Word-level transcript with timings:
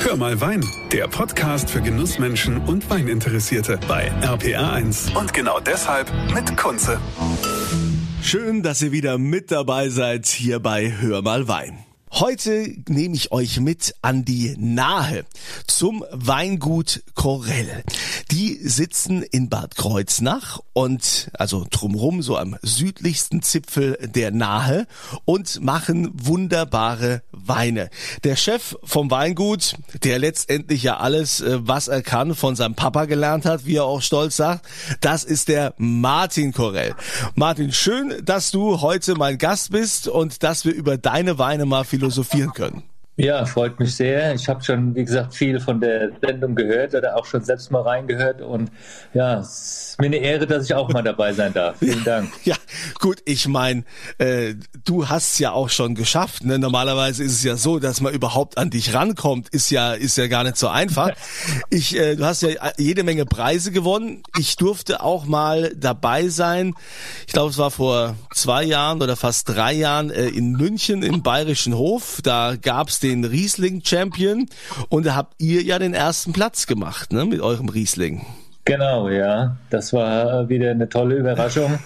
Hör 0.00 0.16
mal 0.16 0.40
Wein, 0.40 0.64
der 0.92 1.08
Podcast 1.08 1.70
für 1.70 1.82
Genussmenschen 1.82 2.58
und 2.58 2.88
Weininteressierte 2.88 3.78
bei 3.88 4.10
RPR1. 4.22 5.16
Und 5.18 5.34
genau 5.34 5.58
deshalb 5.60 6.10
mit 6.32 6.56
Kunze. 6.56 7.00
Schön, 8.22 8.62
dass 8.62 8.80
ihr 8.80 8.92
wieder 8.92 9.18
mit 9.18 9.50
dabei 9.50 9.88
seid 9.88 10.26
hier 10.26 10.60
bei 10.60 10.92
Hör 11.00 11.22
mal 11.22 11.48
Wein. 11.48 11.87
Heute 12.12 12.74
nehme 12.88 13.14
ich 13.14 13.32
euch 13.32 13.60
mit 13.60 13.94
an 14.00 14.24
die 14.24 14.56
Nahe 14.58 15.24
zum 15.66 16.04
Weingut 16.10 17.02
Korell. 17.14 17.84
Die 18.30 18.54
sitzen 18.54 19.22
in 19.22 19.48
Bad 19.48 19.76
Kreuznach 19.76 20.60
und 20.72 21.30
also 21.34 21.66
drumrum 21.70 22.22
so 22.22 22.36
am 22.36 22.56
südlichsten 22.62 23.42
Zipfel 23.42 23.98
der 24.02 24.30
Nahe 24.30 24.86
und 25.26 25.62
machen 25.62 26.10
wunderbare 26.14 27.22
Weine. 27.30 27.90
Der 28.24 28.36
Chef 28.36 28.76
vom 28.84 29.10
Weingut, 29.10 29.74
der 30.02 30.18
letztendlich 30.18 30.82
ja 30.82 30.96
alles, 30.96 31.40
äh, 31.40 31.58
was 31.60 31.88
er 31.88 32.02
kann, 32.02 32.34
von 32.34 32.56
seinem 32.56 32.74
Papa 32.74 33.04
gelernt 33.04 33.44
hat, 33.44 33.66
wie 33.66 33.76
er 33.76 33.84
auch 33.84 34.02
stolz 34.02 34.36
sagt, 34.36 34.66
das 35.00 35.24
ist 35.24 35.48
der 35.48 35.74
Martin 35.76 36.52
Korell. 36.52 36.94
Martin, 37.34 37.72
schön, 37.72 38.14
dass 38.24 38.50
du 38.50 38.80
heute 38.80 39.14
mein 39.14 39.38
Gast 39.38 39.72
bist 39.72 40.08
und 40.08 40.42
dass 40.42 40.64
wir 40.64 40.74
über 40.74 40.96
deine 40.96 41.38
Weine 41.38 41.66
mal 41.66 41.84
philosophieren 41.98 42.52
können. 42.52 42.82
Ja, 43.20 43.44
freut 43.46 43.80
mich 43.80 43.96
sehr. 43.96 44.32
Ich 44.34 44.48
habe 44.48 44.62
schon, 44.62 44.94
wie 44.94 45.04
gesagt, 45.04 45.34
viel 45.34 45.58
von 45.58 45.80
der 45.80 46.12
Sendung 46.22 46.54
gehört 46.54 46.94
oder 46.94 47.16
auch 47.16 47.26
schon 47.26 47.42
selbst 47.42 47.68
mal 47.72 47.82
reingehört. 47.82 48.40
Und 48.40 48.70
ja, 49.12 49.40
es 49.40 49.88
ist 49.90 50.00
mir 50.00 50.06
eine 50.06 50.18
Ehre, 50.18 50.46
dass 50.46 50.66
ich 50.66 50.74
auch 50.74 50.88
mal 50.90 51.02
dabei 51.02 51.32
sein 51.32 51.52
darf. 51.52 51.76
Vielen 51.80 52.04
Dank. 52.04 52.30
Ja, 52.44 52.54
gut, 53.00 53.20
ich 53.24 53.48
meine, 53.48 53.82
äh, 54.18 54.54
du 54.84 55.08
hast 55.08 55.32
es 55.32 55.38
ja 55.40 55.50
auch 55.50 55.68
schon 55.68 55.96
geschafft. 55.96 56.44
Ne? 56.44 56.60
Normalerweise 56.60 57.24
ist 57.24 57.32
es 57.32 57.42
ja 57.42 57.56
so, 57.56 57.80
dass 57.80 58.00
man 58.00 58.14
überhaupt 58.14 58.56
an 58.56 58.70
dich 58.70 58.94
rankommt, 58.94 59.48
ist 59.48 59.70
ja, 59.70 59.94
ist 59.94 60.16
ja 60.16 60.28
gar 60.28 60.44
nicht 60.44 60.56
so 60.56 60.68
einfach. 60.68 61.10
Ich, 61.70 61.96
äh, 61.96 62.16
du 62.16 62.24
hast 62.24 62.42
ja 62.42 62.50
jede 62.78 63.02
Menge 63.02 63.26
Preise 63.26 63.72
gewonnen. 63.72 64.22
Ich 64.38 64.56
durfte 64.56 65.02
auch 65.02 65.26
mal 65.26 65.72
dabei 65.76 66.28
sein. 66.28 66.74
Ich 67.26 67.32
glaube, 67.32 67.50
es 67.50 67.58
war 67.58 67.70
vor 67.70 68.16
zwei 68.32 68.62
Jahren 68.62 69.02
oder 69.02 69.16
fast 69.16 69.48
drei 69.48 69.72
Jahren 69.72 70.10
äh, 70.10 70.28
in 70.28 70.52
München 70.52 71.02
im 71.02 71.22
Bayerischen 71.22 71.74
Hof. 71.74 72.20
Da 72.22 72.56
gab's 72.56 73.00
den 73.00 73.07
den 73.08 73.24
Riesling 73.24 73.82
Champion 73.84 74.46
und 74.88 75.06
da 75.06 75.14
habt 75.14 75.34
ihr 75.38 75.62
ja 75.62 75.78
den 75.78 75.94
ersten 75.94 76.32
Platz 76.32 76.66
gemacht, 76.66 77.12
ne, 77.12 77.24
mit 77.24 77.40
eurem 77.40 77.68
Riesling. 77.68 78.24
Genau, 78.64 79.08
ja. 79.08 79.56
Das 79.70 79.92
war 79.92 80.48
wieder 80.48 80.70
eine 80.70 80.88
tolle 80.88 81.16
Überraschung. 81.16 81.78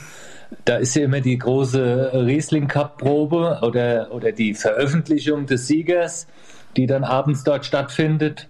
Da 0.64 0.76
ist 0.76 0.94
ja 0.96 1.04
immer 1.04 1.20
die 1.20 1.38
große 1.38 2.10
Riesling 2.26 2.66
Cup 2.66 2.98
Probe 2.98 3.60
oder, 3.62 4.12
oder 4.12 4.32
die 4.32 4.52
Veröffentlichung 4.54 5.46
des 5.46 5.66
Siegers, 5.66 6.26
die 6.76 6.86
dann 6.86 7.04
abends 7.04 7.44
dort 7.44 7.64
stattfindet. 7.64 8.48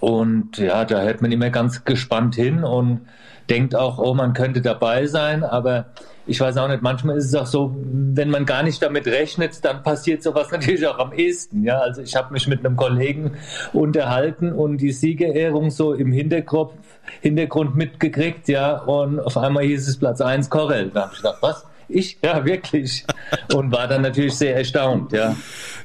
Und 0.00 0.58
ja, 0.58 0.84
da 0.84 1.02
hört 1.02 1.22
man 1.22 1.32
immer 1.32 1.50
ganz 1.50 1.84
gespannt 1.84 2.34
hin 2.34 2.64
und 2.64 3.02
denkt 3.48 3.74
auch, 3.74 3.98
oh, 3.98 4.14
man 4.14 4.32
könnte 4.32 4.60
dabei 4.60 5.06
sein, 5.06 5.44
aber 5.44 5.86
ich 6.26 6.40
weiß 6.40 6.56
auch 6.56 6.68
nicht, 6.68 6.82
manchmal 6.82 7.16
ist 7.16 7.26
es 7.26 7.34
auch 7.34 7.46
so, 7.46 7.76
wenn 7.76 8.30
man 8.30 8.46
gar 8.46 8.62
nicht 8.62 8.82
damit 8.82 9.06
rechnet, 9.06 9.64
dann 9.64 9.82
passiert 9.82 10.22
sowas 10.22 10.50
natürlich 10.52 10.86
auch 10.86 10.98
am 10.98 11.12
ehesten. 11.12 11.62
Ja, 11.62 11.78
also 11.78 12.02
ich 12.02 12.16
habe 12.16 12.32
mich 12.32 12.48
mit 12.48 12.64
einem 12.64 12.76
Kollegen 12.76 13.32
unterhalten 13.72 14.52
und 14.52 14.78
die 14.78 14.92
Siegerehrung 14.92 15.70
so 15.70 15.92
im 15.92 16.12
Hintergrund, 16.12 16.72
Hintergrund 17.20 17.76
mitgekriegt, 17.76 18.48
ja, 18.48 18.78
und 18.78 19.20
auf 19.20 19.36
einmal 19.36 19.64
hieß 19.64 19.86
es 19.88 19.98
Platz 19.98 20.20
1 20.20 20.50
Korrell. 20.50 20.90
Da 20.90 21.02
habe 21.02 21.12
ich 21.12 21.18
gedacht, 21.18 21.38
was? 21.40 21.66
Ich? 21.88 22.18
Ja, 22.22 22.44
wirklich. 22.44 23.06
Und 23.54 23.72
war 23.72 23.88
dann 23.88 24.02
natürlich 24.02 24.34
sehr 24.34 24.56
erstaunt, 24.56 25.12
ja. 25.12 25.36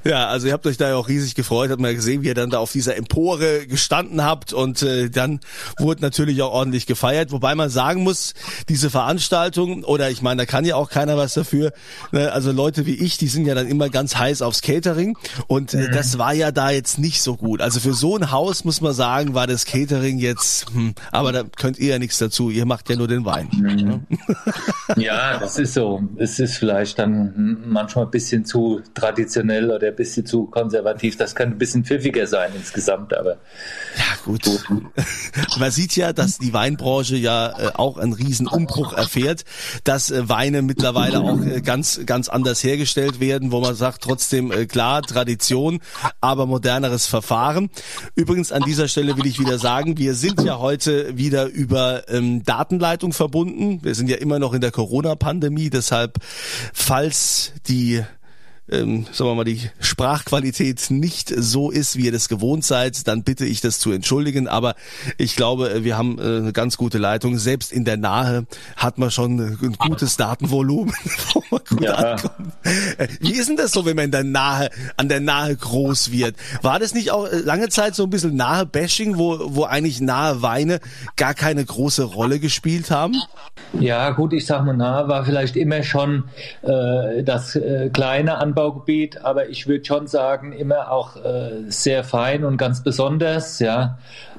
Ja, 0.03 0.27
also 0.27 0.47
ihr 0.47 0.53
habt 0.53 0.65
euch 0.65 0.77
da 0.77 0.89
ja 0.89 0.95
auch 0.95 1.07
riesig 1.07 1.35
gefreut, 1.35 1.69
hat 1.69 1.79
man 1.79 1.91
ja 1.91 1.95
gesehen, 1.95 2.23
wie 2.23 2.27
ihr 2.27 2.33
dann 2.33 2.49
da 2.49 2.57
auf 2.57 2.71
dieser 2.71 2.95
Empore 2.97 3.67
gestanden 3.67 4.23
habt 4.23 4.51
und 4.51 4.81
äh, 4.81 5.09
dann 5.09 5.39
wurde 5.77 6.01
natürlich 6.01 6.41
auch 6.41 6.51
ordentlich 6.51 6.87
gefeiert, 6.87 7.31
wobei 7.31 7.53
man 7.53 7.69
sagen 7.69 8.01
muss, 8.01 8.33
diese 8.67 8.89
Veranstaltung 8.89 9.83
oder 9.83 10.09
ich 10.09 10.23
meine, 10.23 10.41
da 10.41 10.45
kann 10.47 10.65
ja 10.65 10.75
auch 10.75 10.89
keiner 10.89 11.17
was 11.17 11.35
dafür, 11.35 11.71
ne? 12.11 12.31
also 12.31 12.51
Leute 12.51 12.87
wie 12.87 12.95
ich, 12.95 13.17
die 13.17 13.27
sind 13.27 13.45
ja 13.45 13.53
dann 13.53 13.67
immer 13.67 13.89
ganz 13.89 14.15
heiß 14.17 14.41
aufs 14.41 14.63
Catering 14.63 15.17
und 15.47 15.73
äh, 15.75 15.87
mhm. 15.87 15.91
das 15.91 16.17
war 16.17 16.33
ja 16.33 16.51
da 16.51 16.71
jetzt 16.71 16.97
nicht 16.97 17.21
so 17.21 17.37
gut. 17.37 17.61
Also 17.61 17.79
für 17.79 17.93
so 17.93 18.17
ein 18.17 18.31
Haus 18.31 18.63
muss 18.63 18.81
man 18.81 18.93
sagen, 18.93 19.35
war 19.35 19.45
das 19.45 19.65
Catering 19.65 20.17
jetzt, 20.17 20.65
hm, 20.73 20.95
aber 21.11 21.31
da 21.31 21.43
könnt 21.43 21.77
ihr 21.77 21.89
ja 21.89 21.99
nichts 21.99 22.17
dazu, 22.17 22.49
ihr 22.49 22.65
macht 22.65 22.89
ja 22.89 22.95
nur 22.95 23.07
den 23.07 23.23
Wein. 23.25 23.49
Mhm. 23.51 24.07
ja, 24.97 25.37
das 25.37 25.59
ist 25.59 25.75
so. 25.75 26.01
Es 26.17 26.39
ist 26.39 26.57
vielleicht 26.57 26.97
dann 26.97 27.30
manchmal 27.35 28.05
ein 28.05 28.11
bisschen 28.11 28.45
zu 28.45 28.81
traditionell 28.93 29.71
oder 29.71 29.87
ein 29.87 29.95
bisschen 29.95 30.25
zu 30.25 30.45
konservativ. 30.45 31.17
Das 31.17 31.35
kann 31.35 31.49
ein 31.49 31.57
bisschen 31.57 31.83
pfiffiger 31.85 32.27
sein 32.27 32.51
insgesamt, 32.55 33.15
aber. 33.15 33.37
Ja, 33.97 34.15
gut. 34.25 34.41
Man 35.59 35.71
sieht 35.71 35.95
ja, 35.95 36.13
dass 36.13 36.37
die 36.37 36.53
Weinbranche 36.53 37.15
ja 37.15 37.49
äh, 37.49 37.71
auch 37.73 37.97
einen 37.97 38.13
riesen 38.13 38.47
Umbruch 38.47 38.93
erfährt, 38.93 39.43
dass 39.83 40.11
äh, 40.11 40.29
Weine 40.29 40.61
mittlerweile 40.61 41.19
auch 41.19 41.41
äh, 41.41 41.61
ganz, 41.61 42.01
ganz 42.05 42.29
anders 42.29 42.63
hergestellt 42.63 43.19
werden, 43.19 43.51
wo 43.51 43.59
man 43.59 43.75
sagt, 43.75 44.03
trotzdem 44.03 44.51
klar, 44.67 45.01
Tradition, 45.01 45.79
aber 46.19 46.45
moderneres 46.45 47.05
Verfahren. 47.07 47.69
Übrigens 48.15 48.51
an 48.51 48.63
dieser 48.63 48.87
Stelle 48.87 49.17
will 49.17 49.25
ich 49.25 49.39
wieder 49.39 49.57
sagen, 49.57 49.97
wir 49.97 50.15
sind 50.15 50.41
ja 50.43 50.59
heute 50.59 51.17
wieder 51.17 51.45
über 51.47 52.09
ähm, 52.09 52.43
Datenleitung 52.43 53.13
verbunden. 53.13 53.79
Wir 53.83 53.95
sind 53.95 54.09
ja 54.09 54.17
immer 54.17 54.39
noch 54.39 54.53
in 54.53 54.61
der 54.61 54.71
Corona-Pandemie, 54.71 55.69
deshalb, 55.69 56.17
falls 56.73 57.20
die 57.67 58.05
ähm, 58.71 59.05
sagen 59.11 59.29
wir 59.29 59.35
mal, 59.35 59.43
die 59.43 59.69
Sprachqualität 59.79 60.89
nicht 60.89 61.29
so 61.35 61.71
ist, 61.71 61.97
wie 61.97 62.05
ihr 62.05 62.11
das 62.11 62.29
gewohnt 62.29 62.63
seid, 62.63 63.07
dann 63.07 63.23
bitte 63.23 63.45
ich 63.45 63.59
das 63.59 63.79
zu 63.79 63.91
entschuldigen. 63.91 64.47
Aber 64.47 64.75
ich 65.17 65.35
glaube, 65.35 65.71
äh, 65.71 65.83
wir 65.83 65.97
haben 65.97 66.17
äh, 66.19 66.21
eine 66.21 66.53
ganz 66.53 66.77
gute 66.77 66.97
Leitung. 66.97 67.37
Selbst 67.37 67.71
in 67.73 67.85
der 67.85 67.97
Nahe 67.97 68.45
hat 68.77 68.97
man 68.97 69.11
schon 69.11 69.39
ein 69.39 69.75
gutes 69.77 70.15
Datenvolumen, 70.15 70.93
wo 71.33 71.43
man 71.51 71.61
gut 71.67 71.81
ja. 71.81 71.95
ankommt. 71.95 72.53
Äh, 72.97 73.07
wie 73.19 73.33
ist 73.33 73.49
denn 73.49 73.57
das 73.57 73.71
so, 73.71 73.85
wenn 73.85 73.95
man 73.95 74.05
in 74.05 74.11
der 74.11 74.23
Nahe, 74.23 74.69
an 74.95 75.09
der 75.09 75.19
Nahe 75.19 75.55
groß 75.55 76.11
wird? 76.11 76.35
War 76.61 76.79
das 76.79 76.93
nicht 76.93 77.11
auch 77.11 77.27
äh, 77.27 77.39
lange 77.39 77.69
Zeit 77.69 77.95
so 77.95 78.03
ein 78.03 78.09
bisschen 78.09 78.35
nahe 78.35 78.65
Bashing, 78.65 79.17
wo, 79.17 79.55
wo 79.55 79.63
eigentlich 79.65 79.99
nahe 79.99 80.41
Weine 80.41 80.79
gar 81.17 81.33
keine 81.33 81.65
große 81.65 82.03
Rolle 82.03 82.39
gespielt 82.39 82.89
haben? 82.89 83.15
Ja, 83.79 84.11
gut, 84.11 84.31
ich 84.33 84.45
sag 84.45 84.65
mal, 84.65 84.77
nahe 84.77 85.07
war 85.09 85.25
vielleicht 85.25 85.57
immer 85.57 85.83
schon 85.83 86.25
äh, 86.61 87.23
das 87.23 87.55
äh, 87.55 87.89
kleine 87.89 88.37
Anbau 88.37 88.50
Anbaugebiet, 88.51 89.23
aber 89.23 89.49
ich 89.49 89.67
würde 89.67 89.85
schon 89.85 90.07
sagen, 90.07 90.51
immer 90.51 90.91
auch 90.91 91.15
äh, 91.15 91.69
sehr 91.69 92.03
fein 92.03 92.43
und 92.43 92.57
ganz 92.57 92.83
besonders. 92.83 93.59
Ja, 93.59 93.97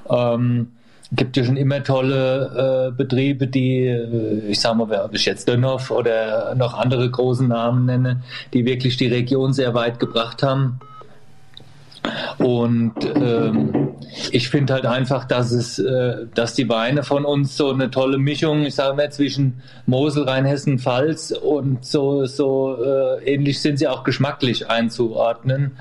ähm, 0.09 0.73
gibt 1.13 1.37
ja 1.37 1.45
schon 1.45 1.57
immer 1.57 1.83
tolle 1.83 2.89
äh, 2.89 2.97
Betriebe, 2.97 3.47
die, 3.47 3.87
äh, 3.87 4.49
ich 4.49 4.61
sage 4.61 4.77
mal, 4.77 5.01
ob 5.05 5.15
ich 5.15 5.25
jetzt 5.25 5.49
Dönhoff 5.49 5.91
oder 5.91 6.55
noch 6.55 6.75
andere 6.75 7.11
großen 7.11 7.49
Namen 7.49 7.87
nenne, 7.87 8.23
die 8.53 8.65
wirklich 8.65 8.97
die 8.97 9.09
Region 9.09 9.53
sehr 9.53 9.75
weit 9.75 9.99
gebracht 9.99 10.43
haben. 10.43 10.81
Und 12.39 12.95
ähm, 13.15 13.95
ich 14.31 14.49
finde 14.49 14.75
halt 14.75 14.87
einfach, 14.87 15.25
dass 15.25 15.53
es, 15.53 15.79
äh, 15.79 16.27
dass 16.35 16.55
die 16.55 16.69
Weine 16.69 17.03
von 17.03 17.25
uns 17.25 17.57
so 17.57 17.71
eine 17.71 17.91
tolle 17.91 18.19
Mischung, 18.19 18.65
ich 18.65 18.75
sage 18.75 18.97
mal, 18.97 19.13
zwischen 19.13 19.63
Mosel, 19.87 20.25
Rheinhessen, 20.25 20.79
Pfalz 20.79 21.31
und 21.31 21.85
so, 21.85 22.27
so 22.27 22.77
äh, 22.83 23.25
ähnlich 23.25 23.61
sind 23.61 23.79
sie 23.79 23.89
auch 23.89 24.05
geschmacklich 24.05 24.69
einzuordnen. 24.69 25.73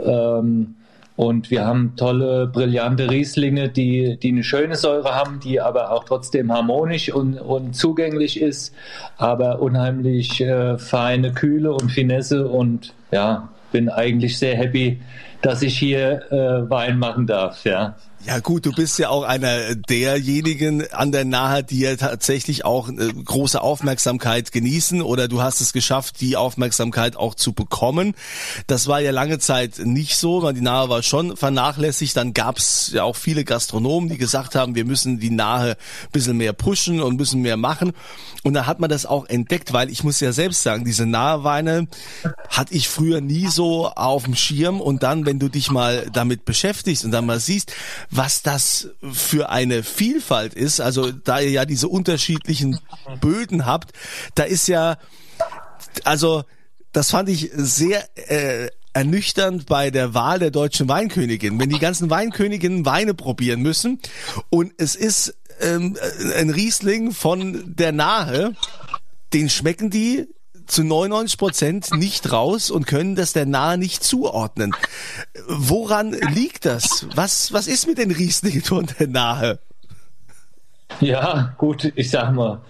Ähm, 0.00 0.74
und 1.18 1.50
wir 1.50 1.66
haben 1.66 1.94
tolle, 1.96 2.46
brillante 2.46 3.10
Rieslinge, 3.10 3.68
die, 3.68 4.18
die 4.22 4.28
eine 4.28 4.44
schöne 4.44 4.76
Säure 4.76 5.16
haben, 5.16 5.40
die 5.40 5.60
aber 5.60 5.90
auch 5.90 6.04
trotzdem 6.04 6.52
harmonisch 6.52 7.12
und, 7.12 7.40
und 7.40 7.74
zugänglich 7.74 8.40
ist, 8.40 8.72
aber 9.16 9.60
unheimlich 9.60 10.40
äh, 10.40 10.78
feine 10.78 11.32
Kühle 11.32 11.72
und 11.72 11.90
Finesse 11.90 12.46
und 12.46 12.94
ja, 13.10 13.48
bin 13.72 13.88
eigentlich 13.88 14.38
sehr 14.38 14.56
happy, 14.56 15.00
dass 15.42 15.62
ich 15.62 15.78
hier 15.78 16.30
äh, 16.32 16.68
Wein 16.70 16.98
machen 16.98 17.26
darf, 17.26 17.64
ja. 17.64 17.96
Ja 18.26 18.40
gut, 18.40 18.66
du 18.66 18.72
bist 18.72 18.98
ja 18.98 19.10
auch 19.10 19.22
einer 19.22 19.76
derjenigen 19.76 20.92
an 20.92 21.12
der 21.12 21.24
Nahe, 21.24 21.62
die 21.62 21.78
ja 21.78 21.94
tatsächlich 21.94 22.64
auch 22.64 22.88
äh, 22.88 23.12
große 23.12 23.60
Aufmerksamkeit 23.60 24.50
genießen 24.50 25.02
oder 25.02 25.28
du 25.28 25.40
hast 25.40 25.60
es 25.60 25.72
geschafft, 25.72 26.20
die 26.20 26.36
Aufmerksamkeit 26.36 27.16
auch 27.16 27.36
zu 27.36 27.52
bekommen. 27.52 28.14
Das 28.66 28.88
war 28.88 29.00
ja 29.00 29.12
lange 29.12 29.38
Zeit 29.38 29.78
nicht 29.78 30.16
so, 30.16 30.42
weil 30.42 30.52
die 30.52 30.60
Nahe 30.62 30.88
war 30.88 31.04
schon 31.04 31.36
vernachlässigt. 31.36 32.16
Dann 32.16 32.34
gab 32.34 32.58
es 32.58 32.90
ja 32.92 33.04
auch 33.04 33.14
viele 33.14 33.44
Gastronomen, 33.44 34.08
die 34.08 34.18
gesagt 34.18 34.56
haben, 34.56 34.74
wir 34.74 34.84
müssen 34.84 35.20
die 35.20 35.30
Nahe 35.30 35.70
ein 35.70 36.12
bisschen 36.12 36.36
mehr 36.36 36.52
pushen 36.52 37.00
und 37.00 37.16
müssen 37.16 37.40
mehr 37.40 37.56
machen. 37.56 37.92
Und 38.42 38.54
da 38.54 38.66
hat 38.66 38.80
man 38.80 38.90
das 38.90 39.06
auch 39.06 39.26
entdeckt, 39.26 39.72
weil 39.72 39.90
ich 39.90 40.02
muss 40.02 40.18
ja 40.18 40.32
selbst 40.32 40.64
sagen, 40.64 40.84
diese 40.84 41.06
Naheweine 41.06 41.86
hatte 42.48 42.74
ich 42.74 42.88
früher 42.88 43.20
nie 43.20 43.46
so 43.46 43.86
auf 43.88 44.24
dem 44.24 44.34
Schirm. 44.34 44.80
Und 44.80 45.04
dann, 45.04 45.24
wenn 45.28 45.38
du 45.38 45.50
dich 45.50 45.70
mal 45.70 46.06
damit 46.10 46.46
beschäftigst 46.46 47.04
und 47.04 47.10
dann 47.10 47.26
mal 47.26 47.38
siehst, 47.38 47.74
was 48.10 48.40
das 48.40 48.88
für 49.12 49.50
eine 49.50 49.82
Vielfalt 49.82 50.54
ist, 50.54 50.80
also 50.80 51.12
da 51.12 51.38
ihr 51.38 51.50
ja 51.50 51.66
diese 51.66 51.88
unterschiedlichen 51.88 52.80
Böden 53.20 53.66
habt, 53.66 53.92
da 54.36 54.44
ist 54.44 54.68
ja, 54.68 54.96
also 56.04 56.44
das 56.92 57.10
fand 57.10 57.28
ich 57.28 57.50
sehr 57.52 58.08
äh, 58.14 58.70
ernüchternd 58.94 59.66
bei 59.66 59.90
der 59.90 60.14
Wahl 60.14 60.38
der 60.38 60.50
deutschen 60.50 60.88
Weinkönigin, 60.88 61.60
wenn 61.60 61.68
die 61.68 61.78
ganzen 61.78 62.08
Weinköniginnen 62.08 62.86
Weine 62.86 63.12
probieren 63.12 63.60
müssen 63.60 64.00
und 64.48 64.72
es 64.78 64.94
ist 64.94 65.36
ähm, 65.60 65.98
ein 66.38 66.48
Riesling 66.48 67.12
von 67.12 67.74
der 67.76 67.92
Nahe, 67.92 68.54
den 69.34 69.50
schmecken 69.50 69.90
die 69.90 70.26
zu 70.68 70.84
99 70.84 71.38
Prozent 71.38 71.94
nicht 71.94 72.30
raus 72.32 72.70
und 72.70 72.86
können 72.86 73.16
das 73.16 73.32
der 73.32 73.46
Nahe 73.46 73.78
nicht 73.78 74.04
zuordnen. 74.04 74.74
Woran 75.48 76.12
liegt 76.12 76.64
das? 76.64 77.06
Was, 77.14 77.52
was 77.52 77.66
ist 77.66 77.86
mit 77.86 77.98
den 77.98 78.10
Rieslingen 78.10 78.62
von 78.62 78.86
der 78.98 79.08
Nahe? 79.08 79.58
Ja, 81.00 81.54
gut, 81.58 81.92
ich 81.96 82.10
sag 82.10 82.32
mal, 82.32 82.60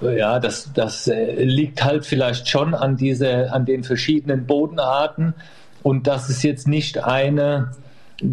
ja, 0.00 0.38
das, 0.38 0.70
das 0.74 1.06
äh, 1.08 1.44
liegt 1.44 1.82
halt 1.84 2.06
vielleicht 2.06 2.48
schon 2.48 2.74
an 2.74 2.96
diese, 2.96 3.52
an 3.52 3.64
den 3.64 3.84
verschiedenen 3.84 4.46
Bodenarten 4.46 5.34
und 5.82 6.06
das 6.06 6.30
ist 6.30 6.42
jetzt 6.42 6.68
nicht 6.68 7.04
eine 7.04 7.72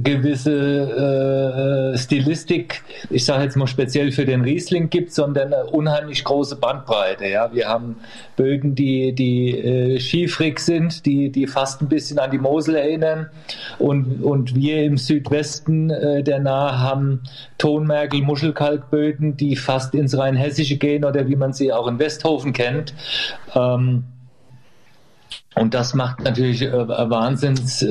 gewisse 0.03 1.93
äh, 1.93 1.97
Stilistik, 1.97 2.81
ich 3.09 3.25
sage 3.25 3.43
jetzt 3.43 3.57
mal 3.57 3.67
speziell 3.67 4.11
für 4.11 4.25
den 4.25 4.41
Riesling 4.41 4.89
gibt, 4.89 5.13
sondern 5.13 5.53
eine 5.53 5.65
unheimlich 5.65 6.23
große 6.23 6.55
Bandbreite. 6.55 7.27
Ja, 7.27 7.53
wir 7.53 7.67
haben 7.67 7.97
Böden, 8.38 8.73
die 8.73 9.13
die 9.13 9.57
äh, 9.57 9.99
schiefrig 9.99 10.59
sind, 10.59 11.05
die 11.05 11.29
die 11.31 11.45
fast 11.47 11.81
ein 11.81 11.89
bisschen 11.89 12.19
an 12.19 12.31
die 12.31 12.38
Mosel 12.38 12.75
erinnern, 12.75 13.29
und 13.79 14.23
und 14.23 14.55
wir 14.55 14.83
im 14.83 14.97
Südwesten 14.97 15.89
äh, 15.89 16.23
der 16.23 16.39
Nahe 16.39 16.79
haben 16.79 17.21
Tonmergel, 17.57 18.21
Muschelkalkböden, 18.21 19.35
die 19.35 19.55
fast 19.55 19.93
ins 19.93 20.17
Rheinhessische 20.17 20.77
gehen 20.77 21.03
oder 21.03 21.27
wie 21.27 21.35
man 21.35 21.53
sie 21.53 21.73
auch 21.73 21.88
in 21.88 21.99
Westhofen 21.99 22.53
kennt. 22.53 22.93
Ähm, 23.53 24.05
und 25.56 25.74
das 25.74 25.94
macht 25.94 26.21
natürlich 26.21 26.62
äh, 26.62 26.88
Wahnsinns 26.88 27.86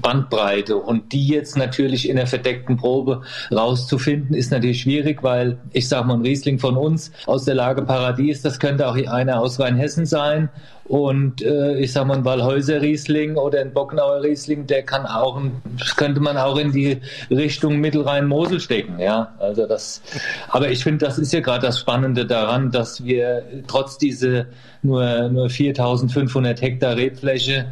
äh. 0.00 0.76
Und 0.76 1.12
die 1.12 1.26
jetzt 1.26 1.56
natürlich 1.56 2.08
in 2.08 2.14
der 2.14 2.28
verdeckten 2.28 2.76
Probe 2.76 3.22
rauszufinden, 3.50 4.36
ist 4.36 4.52
natürlich 4.52 4.82
schwierig, 4.82 5.22
weil 5.22 5.58
ich 5.72 5.88
sage 5.88 6.06
mal, 6.06 6.14
ein 6.14 6.22
Riesling 6.22 6.60
von 6.60 6.76
uns 6.76 7.10
aus 7.26 7.44
der 7.44 7.56
Lage 7.56 7.82
Paradies, 7.82 8.42
das 8.42 8.60
könnte 8.60 8.86
auch 8.86 8.94
einer 8.94 9.40
aus 9.40 9.58
Rheinhessen 9.58 10.06
sein 10.06 10.48
und 10.84 11.42
äh, 11.42 11.78
ich 11.78 11.92
sag 11.92 12.06
mal, 12.06 12.18
ein 12.18 12.24
Wallhäuser 12.24 12.82
Riesling 12.82 13.36
oder 13.36 13.60
ein 13.60 13.72
Bockenauer 13.72 14.22
Riesling, 14.22 14.66
der 14.66 14.82
kann 14.82 15.06
auch, 15.06 15.40
könnte 15.96 16.20
man 16.20 16.36
auch 16.36 16.58
in 16.58 16.72
die 16.72 16.98
Richtung 17.30 17.78
Mittelrhein-Mosel 17.78 18.60
stecken, 18.60 18.98
ja. 18.98 19.32
Also 19.38 19.66
das, 19.66 20.02
aber 20.48 20.70
ich 20.70 20.82
finde, 20.82 21.06
das 21.06 21.18
ist 21.18 21.32
ja 21.32 21.40
gerade 21.40 21.66
das 21.66 21.78
Spannende 21.78 22.26
daran, 22.26 22.70
dass 22.70 23.04
wir 23.04 23.44
trotz 23.66 23.98
diese 23.98 24.46
nur, 24.82 25.28
nur 25.28 25.48
4500 25.48 26.60
Hektar 26.60 26.96
Rebfläche 26.96 27.66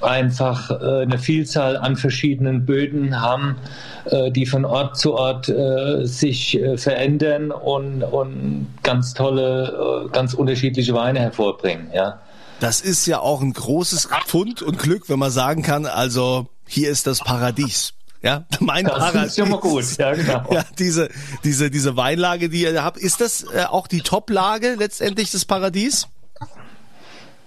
einfach 0.00 0.70
äh, 0.70 1.02
eine 1.02 1.18
Vielzahl 1.18 1.76
an 1.76 1.96
verschiedenen 1.96 2.66
Böden 2.66 3.20
haben, 3.20 3.56
äh, 4.04 4.30
die 4.30 4.46
von 4.46 4.64
Ort 4.64 4.96
zu 4.96 5.14
Ort 5.14 5.48
äh, 5.48 6.04
sich 6.04 6.60
äh, 6.60 6.76
verändern 6.76 7.50
und, 7.50 8.02
und 8.02 8.68
ganz 8.82 9.14
tolle, 9.14 10.06
äh, 10.06 10.08
ganz 10.10 10.34
unterschiedliche 10.34 10.94
Weine 10.94 11.20
hervorbringen. 11.20 11.88
Ja. 11.94 12.20
Das 12.64 12.80
ist 12.80 13.04
ja 13.04 13.20
auch 13.20 13.42
ein 13.42 13.52
großes 13.52 14.08
Pfund 14.24 14.62
und 14.62 14.78
Glück, 14.78 15.10
wenn 15.10 15.18
man 15.18 15.30
sagen 15.30 15.60
kann, 15.60 15.84
also 15.84 16.46
hier 16.66 16.88
ist 16.88 17.06
das 17.06 17.18
Paradies. 17.18 17.92
Ja, 18.22 18.46
mein 18.60 18.86
das 18.86 18.96
Paradies. 18.96 19.26
ist 19.26 19.38
schon 19.38 19.50
mal 19.50 19.60
gut, 19.60 19.84
ja 19.98 20.14
genau. 20.14 20.46
Ja, 20.50 20.64
diese, 20.78 21.10
diese, 21.44 21.70
diese 21.70 21.98
Weinlage, 21.98 22.48
die 22.48 22.62
ihr 22.62 22.82
habt, 22.82 22.96
ist 22.96 23.20
das 23.20 23.44
äh, 23.54 23.64
auch 23.64 23.86
die 23.86 24.00
Top-Lage 24.00 24.76
letztendlich 24.78 25.30
des 25.30 25.44
Paradies? 25.44 26.08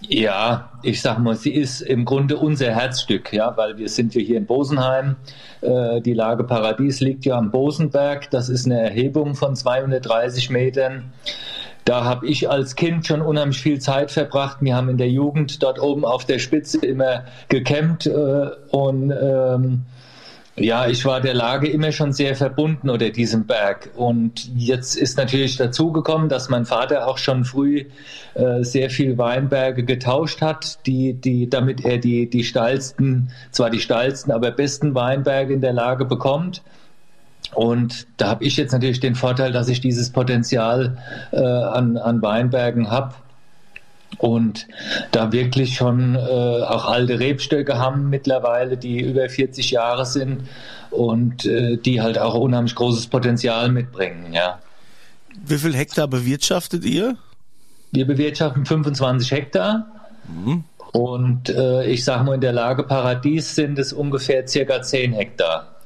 Ja, 0.02 0.69
ich 0.84 1.02
sag 1.02 1.18
mal, 1.18 1.36
sie 1.36 1.52
ist 1.52 1.81
im 1.81 2.06
Grunde 2.06 2.38
unser 2.38 2.69
Herzstück, 2.75 3.34
ja, 3.34 3.58
weil 3.58 3.80
wir 3.80 3.90
sind 3.90 4.14
ja 4.14 4.22
hier 4.22 4.38
in 4.38 4.46
Bosenheim. 4.46 5.16
Äh, 5.62 6.00
die 6.02 6.14
Lage 6.14 6.44
Paradies 6.44 7.00
liegt 7.00 7.25
ja 7.25 7.40
am 7.40 7.50
Bosenberg. 7.50 8.30
Das 8.30 8.50
ist 8.50 8.68
eine 8.68 8.80
Erhebung 8.80 9.34
von 9.34 9.56
230 9.56 10.52
Metern. 10.52 11.12
Da 11.88 12.04
habe 12.04 12.28
ich 12.28 12.50
als 12.50 12.75
Kind 12.75 13.07
schon 13.07 13.22
unheimlich 13.22 13.60
viel 13.60 13.80
Zeit 13.80 14.12
verbracht. 14.12 14.57
Wir 14.60 14.75
haben 14.75 14.89
in 14.89 14.98
der 14.98 15.10
Jugend 15.10 15.63
dort 15.63 15.80
oben 15.80 16.04
auf 16.04 16.25
der 16.25 16.38
Spitze 16.38 16.86
immer 16.86 17.24
gekämmt 17.48 18.06
äh, 18.06 18.50
und 18.72 19.12
ähm, 19.12 19.86
ja, 20.57 20.88
ich 20.88 21.06
war 21.06 21.22
der 21.22 21.34
Lage 21.34 21.69
immer 21.69 21.94
schon 21.94 22.12
sehr 22.12 22.36
verbunden 22.36 22.89
oder 22.89 23.10
diesem 23.10 23.45
Berg. 23.45 23.92
Und 23.95 24.50
jetzt 24.54 24.98
ist 24.98 25.18
natürlich 25.18 25.56
dazugekommen, 25.56 26.28
dass 26.28 26.50
mein 26.50 26.66
Vater 26.66 27.07
auch 27.07 27.18
schon 27.18 27.45
früh 27.45 27.86
äh, 28.33 28.63
sehr 28.63 28.90
viel 28.90 29.18
Weinberge 29.18 29.86
getauscht 29.86 30.42
hat, 30.42 30.86
die, 30.88 31.13
die, 31.13 31.50
damit 31.50 31.86
er 31.86 32.00
die, 32.00 32.30
die 32.30 32.44
steilsten, 32.44 33.31
zwar 33.51 33.69
die 33.69 33.80
steilsten, 33.80 34.33
aber 34.33 34.51
besten 34.51 34.94
Weinberge 34.94 35.54
in 35.54 35.62
der 35.62 35.74
Lage 35.74 36.04
bekommt. 36.04 36.63
Und 37.53 38.07
da 38.17 38.27
habe 38.29 38.44
ich 38.44 38.57
jetzt 38.57 38.71
natürlich 38.71 38.99
den 38.99 39.15
Vorteil, 39.15 39.51
dass 39.51 39.67
ich 39.67 39.81
dieses 39.81 40.09
Potenzial 40.09 40.97
äh, 41.31 41.38
an, 41.39 41.97
an 41.97 42.21
Weinbergen 42.21 42.91
habe 42.91 43.15
und 44.17 44.67
da 45.11 45.31
wirklich 45.31 45.75
schon 45.75 46.15
äh, 46.15 46.19
auch 46.19 46.85
alte 46.85 47.19
Rebstöcke 47.19 47.77
haben 47.77 48.09
mittlerweile, 48.09 48.77
die 48.77 48.99
über 49.01 49.29
40 49.29 49.71
Jahre 49.71 50.05
sind 50.05 50.47
und 50.91 51.45
äh, 51.45 51.77
die 51.77 52.01
halt 52.01 52.17
auch 52.17 52.33
unheimlich 52.33 52.75
großes 52.75 53.07
Potenzial 53.07 53.69
mitbringen. 53.71 54.33
Ja. 54.33 54.59
Wie 55.45 55.57
viel 55.57 55.75
Hektar 55.75 56.07
bewirtschaftet 56.07 56.83
ihr? 56.83 57.15
Wir 57.91 58.05
bewirtschaften 58.05 58.65
25 58.65 59.31
Hektar. 59.31 59.88
Mhm. 60.27 60.63
Und 60.94 61.49
äh, 61.49 61.85
ich 61.85 62.03
sage 62.03 62.23
mal, 62.23 62.35
in 62.35 62.41
der 62.41 62.53
Lage 62.53 62.83
Paradies 62.83 63.55
sind 63.55 63.77
es 63.77 63.94
ungefähr 63.94 64.47
circa 64.47 64.81
10 64.81 65.13
Hektar. 65.13 65.76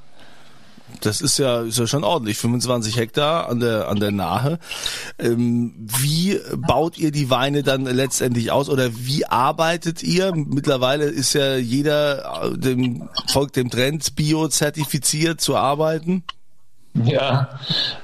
Das 1.01 1.21
ist 1.21 1.37
ja, 1.37 1.61
ist 1.61 1.77
ja 1.77 1.87
schon 1.87 2.03
ordentlich, 2.03 2.37
25 2.37 2.97
Hektar 2.97 3.49
an 3.49 3.59
der, 3.59 3.87
an 3.89 3.99
der 3.99 4.11
Nahe. 4.11 4.59
Ähm, 5.19 5.73
wie 5.77 6.39
baut 6.55 6.97
ihr 6.97 7.11
die 7.11 7.29
Weine 7.29 7.63
dann 7.63 7.85
letztendlich 7.85 8.51
aus 8.51 8.69
oder 8.69 8.89
wie 8.93 9.25
arbeitet 9.25 10.03
ihr? 10.03 10.33
Mittlerweile 10.33 11.05
ist 11.05 11.33
ja 11.33 11.57
jeder, 11.57 12.51
äh, 12.53 12.57
dem, 12.57 13.09
folgt 13.27 13.55
dem 13.55 13.69
Trend, 13.69 14.15
bio-zertifiziert 14.15 15.41
zu 15.41 15.55
arbeiten. 15.55 16.23
Ja, 16.93 17.49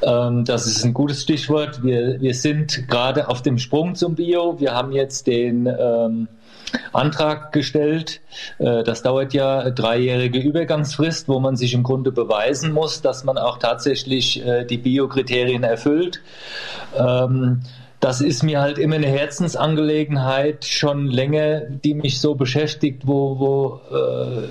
ähm, 0.02 0.46
das 0.46 0.66
ist 0.66 0.84
ein 0.86 0.94
gutes 0.94 1.24
Stichwort. 1.24 1.84
Wir, 1.84 2.22
wir 2.22 2.34
sind 2.34 2.88
gerade 2.88 3.28
auf 3.28 3.42
dem 3.42 3.58
Sprung 3.58 3.96
zum 3.96 4.16
Bio. 4.16 4.60
Wir 4.60 4.74
haben 4.74 4.92
jetzt 4.94 5.28
den 5.28 5.68
ähm, 5.68 6.28
Antrag 6.94 7.52
gestellt. 7.52 8.22
Äh, 8.60 8.84
das 8.84 9.02
dauert 9.02 9.34
ja 9.34 9.69
dreijährige 9.69 10.40
Übergangsfrist, 10.40 11.28
wo 11.28 11.40
man 11.40 11.56
sich 11.56 11.74
im 11.74 11.84
Grunde 11.84 12.12
beweisen 12.12 12.74
muss, 12.74 13.02
dass 13.02 13.24
man 13.24 13.38
auch 13.38 13.58
tatsächlich 13.58 14.45
äh, 14.45 14.66
die 14.66 14.78
Biokriterien 14.78 15.64
erfüllt. 15.64 16.21
Das 17.99 18.21
ist 18.21 18.44
mir 18.44 18.61
halt 18.61 18.77
immer 18.77 18.95
eine 18.95 19.07
Herzensangelegenheit, 19.07 20.66
schon 20.66 21.07
länger, 21.07 21.61
die 21.61 21.95
mich 21.95 22.21
so 22.21 22.35
beschäftigt, 22.35 23.07
wo, 23.07 23.39
wo 23.39 23.81
äh, 23.95 24.47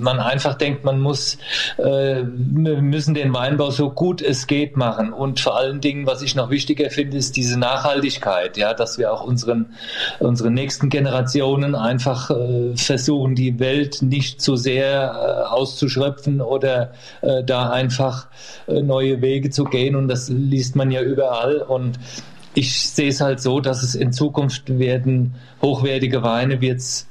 man 0.00 0.20
einfach 0.20 0.54
denkt, 0.54 0.84
man 0.84 1.00
muss, 1.00 1.38
äh, 1.78 2.22
wir 2.24 2.82
müssen 2.82 3.14
den 3.14 3.32
Weinbau 3.32 3.70
so 3.70 3.90
gut 3.90 4.20
es 4.20 4.46
geht 4.46 4.76
machen. 4.76 5.12
Und 5.12 5.40
vor 5.40 5.56
allen 5.56 5.80
Dingen, 5.80 6.06
was 6.06 6.20
ich 6.20 6.34
noch 6.34 6.50
wichtiger 6.50 6.90
finde, 6.90 7.16
ist 7.16 7.36
diese 7.36 7.58
Nachhaltigkeit, 7.58 8.58
ja, 8.58 8.74
dass 8.74 8.98
wir 8.98 9.10
auch 9.10 9.24
unseren, 9.24 9.74
unseren 10.18 10.52
nächsten 10.52 10.90
Generationen 10.90 11.74
einfach 11.74 12.30
äh, 12.30 12.76
versuchen, 12.76 13.34
die 13.34 13.58
Welt 13.58 14.02
nicht 14.02 14.42
zu 14.42 14.54
sehr 14.56 15.46
äh, 15.46 15.46
auszuschröpfen 15.48 16.42
oder 16.42 16.92
äh, 17.22 17.42
da 17.42 17.70
einfach 17.70 18.28
äh, 18.66 18.82
neue 18.82 19.22
Wege 19.22 19.48
zu 19.48 19.64
gehen. 19.64 19.96
Und 19.96 20.08
das 20.08 20.28
liest 20.28 20.76
man 20.76 20.90
ja 20.90 21.00
überall. 21.00 21.62
Und 21.62 21.98
ich 22.56 22.88
sehe 22.88 23.10
es 23.10 23.20
halt 23.20 23.40
so, 23.40 23.60
dass 23.60 23.82
es 23.82 23.94
in 23.94 24.12
Zukunft 24.12 24.78
werden 24.78 25.34
hochwertige 25.60 26.22
Weine 26.22 26.60
wird's 26.60 27.06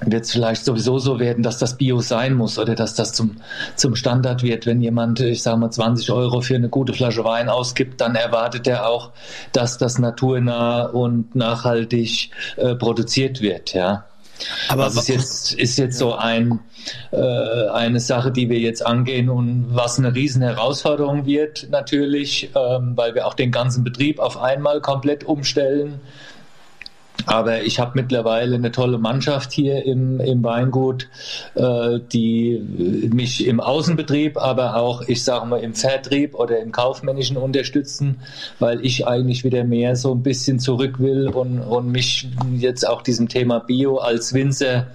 wird 0.00 0.24
es 0.24 0.30
vielleicht 0.30 0.64
sowieso 0.64 0.98
so 0.98 1.18
werden, 1.18 1.42
dass 1.42 1.58
das 1.58 1.76
Bio 1.76 2.00
sein 2.00 2.34
muss 2.34 2.58
oder 2.58 2.76
dass 2.76 2.94
das 2.94 3.12
zum, 3.12 3.38
zum 3.74 3.96
Standard 3.96 4.44
wird. 4.44 4.64
Wenn 4.64 4.80
jemand, 4.80 5.18
ich 5.18 5.42
sage 5.42 5.58
mal, 5.58 5.70
20 5.70 6.12
Euro 6.12 6.40
für 6.40 6.54
eine 6.54 6.68
gute 6.68 6.92
Flasche 6.92 7.24
Wein 7.24 7.48
ausgibt, 7.48 8.00
dann 8.00 8.14
erwartet 8.14 8.68
er 8.68 8.88
auch, 8.88 9.10
dass 9.52 9.76
das 9.76 9.98
naturnah 9.98 10.82
und 10.86 11.34
nachhaltig 11.34 12.30
äh, 12.56 12.76
produziert 12.76 13.40
wird. 13.40 13.74
Ja. 13.74 14.04
Aber 14.68 14.84
das 14.84 14.96
ist 14.96 15.08
jetzt, 15.08 15.52
ist 15.54 15.78
jetzt 15.78 15.98
so 15.98 16.14
ein, 16.14 16.60
äh, 17.10 17.16
eine 17.16 18.00
Sache, 18.00 18.30
die 18.30 18.48
wir 18.48 18.58
jetzt 18.58 18.84
angehen 18.84 19.28
und 19.28 19.66
was 19.70 19.98
eine 19.98 20.14
riesen 20.14 20.42
Herausforderung 20.42 21.26
wird 21.26 21.68
natürlich, 21.70 22.50
ähm, 22.54 22.92
weil 22.96 23.14
wir 23.14 23.26
auch 23.26 23.34
den 23.34 23.50
ganzen 23.50 23.84
Betrieb 23.84 24.18
auf 24.18 24.40
einmal 24.40 24.80
komplett 24.80 25.24
umstellen. 25.24 26.00
Aber 27.26 27.62
ich 27.62 27.78
habe 27.78 27.92
mittlerweile 27.94 28.54
eine 28.54 28.70
tolle 28.70 28.98
Mannschaft 28.98 29.52
hier 29.52 29.84
im, 29.84 30.20
im 30.20 30.42
Weingut, 30.42 31.08
äh, 31.54 31.98
die 32.12 33.10
mich 33.12 33.46
im 33.46 33.60
Außenbetrieb, 33.60 34.36
aber 34.36 34.76
auch, 34.76 35.02
ich 35.02 35.24
sage 35.24 35.46
mal, 35.46 35.60
im 35.60 35.74
Vertrieb 35.74 36.34
oder 36.34 36.58
im 36.60 36.72
Kaufmännischen 36.72 37.36
unterstützen, 37.36 38.20
weil 38.58 38.84
ich 38.84 39.06
eigentlich 39.06 39.44
wieder 39.44 39.64
mehr 39.64 39.96
so 39.96 40.12
ein 40.14 40.22
bisschen 40.22 40.58
zurück 40.58 41.00
will 41.00 41.28
und, 41.28 41.60
und 41.60 41.90
mich 41.90 42.28
jetzt 42.56 42.86
auch 42.86 43.02
diesem 43.02 43.28
Thema 43.28 43.58
Bio 43.58 43.98
als 43.98 44.32
Winzer, 44.32 44.86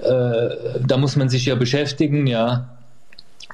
äh, 0.00 0.80
da 0.86 0.96
muss 0.96 1.16
man 1.16 1.28
sich 1.28 1.46
ja 1.46 1.54
beschäftigen, 1.54 2.26
ja. 2.26 2.68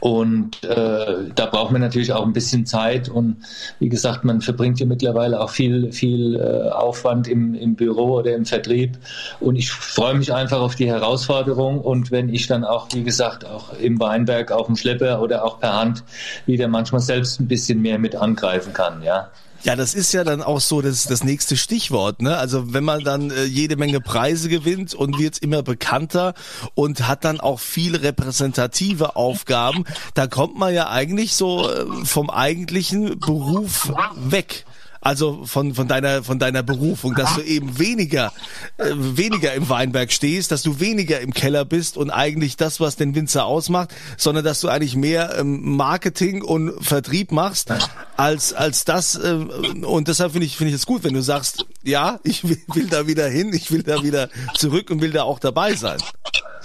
Und 0.00 0.62
äh, 0.64 1.30
da 1.34 1.46
braucht 1.46 1.72
man 1.72 1.80
natürlich 1.80 2.12
auch 2.12 2.24
ein 2.24 2.32
bisschen 2.32 2.66
Zeit. 2.66 3.08
Und 3.08 3.36
wie 3.78 3.88
gesagt, 3.88 4.24
man 4.24 4.40
verbringt 4.40 4.80
ja 4.80 4.86
mittlerweile 4.86 5.40
auch 5.40 5.50
viel, 5.50 5.92
viel 5.92 6.36
äh, 6.36 6.70
Aufwand 6.70 7.28
im, 7.28 7.54
im 7.54 7.74
Büro 7.74 8.18
oder 8.18 8.34
im 8.34 8.44
Vertrieb. 8.44 8.98
Und 9.40 9.56
ich 9.56 9.70
freue 9.70 10.14
mich 10.14 10.32
einfach 10.32 10.60
auf 10.60 10.74
die 10.74 10.88
Herausforderung. 10.88 11.80
Und 11.80 12.10
wenn 12.10 12.28
ich 12.28 12.46
dann 12.46 12.64
auch, 12.64 12.88
wie 12.92 13.04
gesagt, 13.04 13.44
auch 13.44 13.72
im 13.78 13.98
Weinberg, 14.00 14.52
auf 14.52 14.66
dem 14.66 14.76
Schlepper 14.76 15.20
oder 15.20 15.44
auch 15.44 15.60
per 15.60 15.74
Hand 15.74 16.04
wieder 16.46 16.68
manchmal 16.68 17.00
selbst 17.00 17.40
ein 17.40 17.48
bisschen 17.48 17.82
mehr 17.82 17.98
mit 17.98 18.14
angreifen 18.14 18.72
kann, 18.72 19.02
ja. 19.02 19.30
Ja, 19.64 19.74
das 19.74 19.94
ist 19.94 20.12
ja 20.12 20.24
dann 20.24 20.42
auch 20.42 20.60
so 20.60 20.80
das, 20.80 21.04
das 21.04 21.24
nächste 21.24 21.56
Stichwort. 21.56 22.22
Ne? 22.22 22.36
Also 22.36 22.72
wenn 22.72 22.84
man 22.84 23.02
dann 23.02 23.30
äh, 23.30 23.44
jede 23.44 23.76
Menge 23.76 24.00
Preise 24.00 24.48
gewinnt 24.48 24.94
und 24.94 25.18
wird 25.18 25.38
immer 25.38 25.62
bekannter 25.62 26.34
und 26.74 27.08
hat 27.08 27.24
dann 27.24 27.40
auch 27.40 27.58
viele 27.58 28.02
repräsentative 28.02 29.16
Aufgaben, 29.16 29.84
da 30.14 30.26
kommt 30.26 30.56
man 30.56 30.72
ja 30.72 30.88
eigentlich 30.88 31.34
so 31.34 31.68
äh, 31.68 31.84
vom 32.04 32.30
eigentlichen 32.30 33.18
Beruf 33.18 33.92
weg. 34.16 34.64
Also 35.00 35.44
von, 35.44 35.74
von 35.74 35.88
deiner, 35.88 36.22
von 36.22 36.38
deiner 36.38 36.62
Berufung, 36.62 37.14
dass 37.14 37.36
du 37.36 37.42
eben 37.42 37.78
weniger, 37.78 38.32
äh, 38.78 38.90
weniger 38.96 39.54
im 39.54 39.68
Weinberg 39.68 40.12
stehst, 40.12 40.50
dass 40.50 40.62
du 40.62 40.80
weniger 40.80 41.20
im 41.20 41.32
Keller 41.32 41.64
bist 41.64 41.96
und 41.96 42.10
eigentlich 42.10 42.56
das, 42.56 42.80
was 42.80 42.96
den 42.96 43.14
Winzer 43.14 43.44
ausmacht, 43.44 43.94
sondern 44.16 44.44
dass 44.44 44.60
du 44.60 44.68
eigentlich 44.68 44.96
mehr 44.96 45.36
ähm, 45.38 45.76
Marketing 45.76 46.42
und 46.42 46.84
Vertrieb 46.84 47.32
machst, 47.32 47.72
als, 48.16 48.52
als 48.52 48.84
das, 48.84 49.14
äh, 49.16 49.32
und 49.32 50.08
deshalb 50.08 50.32
finde 50.32 50.46
ich, 50.46 50.56
finde 50.56 50.70
ich 50.70 50.76
es 50.76 50.86
gut, 50.86 51.04
wenn 51.04 51.14
du 51.14 51.22
sagst, 51.22 51.66
ja, 51.82 52.18
ich 52.24 52.48
will, 52.48 52.60
will 52.74 52.86
da 52.86 53.06
wieder 53.06 53.28
hin, 53.28 53.52
ich 53.52 53.70
will 53.70 53.82
da 53.82 54.02
wieder 54.02 54.28
zurück 54.56 54.90
und 54.90 55.00
will 55.00 55.12
da 55.12 55.22
auch 55.22 55.38
dabei 55.38 55.74
sein. 55.74 55.98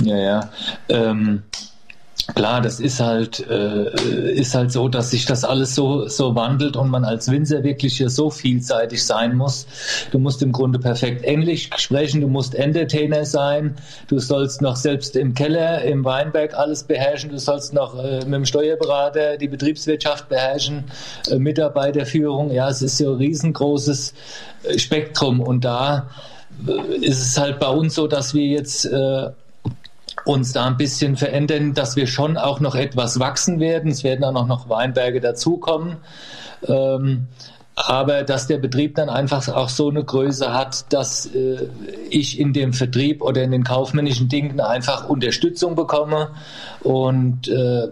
Ja, 0.02 0.18
ja. 0.18 0.50
Ähm 0.90 1.44
Klar, 2.36 2.62
das 2.62 2.80
ist 2.80 3.02
halt, 3.02 3.46
äh, 3.50 4.32
ist 4.32 4.56
halt 4.56 4.72
so, 4.72 4.88
dass 4.88 5.12
sich 5.12 5.26
das 5.26 5.44
alles 5.44 5.76
so, 5.76 6.08
so 6.08 6.36
wandelt 6.36 6.78
und 6.78 6.90
man 6.90 7.04
als 7.04 7.30
Winzer 7.30 7.64
wirklich 7.64 7.98
hier 7.98 8.10
so 8.10 8.30
vielseitig 8.30 9.04
sein 9.04 9.36
muss. 9.36 9.68
Du 10.12 10.20
musst 10.20 10.42
im 10.42 10.54
Grunde 10.54 10.80
perfekt 10.80 11.26
Englisch 11.26 11.70
sprechen, 11.76 12.22
du 12.22 12.28
musst 12.28 12.56
Entertainer 12.56 13.26
sein, 13.26 13.76
du 14.08 14.20
sollst 14.20 14.62
noch 14.62 14.78
selbst 14.78 15.18
im 15.18 15.34
Keller, 15.34 15.82
im 15.82 16.06
Weinberg 16.06 16.54
alles 16.54 16.84
beherrschen, 16.84 17.30
du 17.30 17.40
sollst 17.40 17.74
noch 17.74 18.02
äh, 18.02 18.20
mit 18.20 18.34
dem 18.34 18.46
Steuerberater 18.46 19.36
die 19.38 19.50
Betriebswirtschaft 19.50 20.30
beherrschen, 20.30 20.86
äh, 21.30 21.38
Mitarbeiterführung. 21.38 22.52
Ja, 22.52 22.70
es 22.70 22.82
ist 22.82 22.98
so 22.98 23.12
ein 23.12 23.18
riesengroßes 23.18 24.14
äh, 24.64 24.80
Spektrum 24.80 25.42
und 25.42 25.66
da 25.66 26.10
äh, 26.66 26.96
ist 27.06 27.22
es 27.22 27.38
halt 27.38 27.60
bei 27.60 27.70
uns 27.70 27.96
so, 27.96 28.08
dass 28.08 28.34
wir 28.34 28.46
jetzt 28.46 28.86
äh, 28.86 29.30
uns 30.26 30.54
da 30.54 30.66
ein 30.66 30.78
bisschen 30.78 31.16
verändern, 31.18 31.74
dass 31.74 31.96
wir 31.96 32.08
schon 32.08 32.38
auch 32.38 32.60
noch 32.60 32.76
etwas 32.76 33.20
wachsen 33.20 33.60
werden. 33.60 33.92
Es 33.92 34.04
werden 34.04 34.24
auch 34.24 34.48
noch 34.48 34.70
Weinberge 34.70 35.20
dazukommen. 35.20 35.98
Ähm, 36.68 37.28
aber 37.76 38.24
dass 38.24 38.48
der 38.48 38.60
Betrieb 38.60 38.96
dann 38.96 39.10
einfach 39.10 39.48
auch 39.50 39.70
so 39.70 39.90
eine 39.90 40.04
Größe 40.04 40.54
hat, 40.54 40.94
dass 40.94 41.26
äh, 41.26 41.68
ich 42.10 42.40
in 42.40 42.54
dem 42.54 42.72
Vertrieb 42.74 43.22
oder 43.22 43.42
in 43.42 43.52
den 43.52 43.64
kaufmännischen 43.64 44.30
Dingen 44.30 44.60
einfach 44.60 45.10
Unterstützung 45.10 45.76
bekomme 45.76 46.30
und 46.82 47.48
äh, 47.48 47.88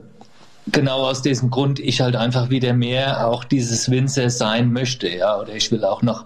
genau 0.67 1.07
aus 1.07 1.21
diesem 1.21 1.49
Grund 1.49 1.79
ich 1.79 2.01
halt 2.01 2.15
einfach 2.15 2.49
wieder 2.49 2.73
mehr 2.73 3.27
auch 3.27 3.43
dieses 3.43 3.89
Winzer 3.89 4.29
sein 4.29 4.71
möchte, 4.71 5.09
ja, 5.09 5.39
oder 5.39 5.55
ich 5.55 5.71
will 5.71 5.83
auch 5.83 6.01
noch, 6.01 6.25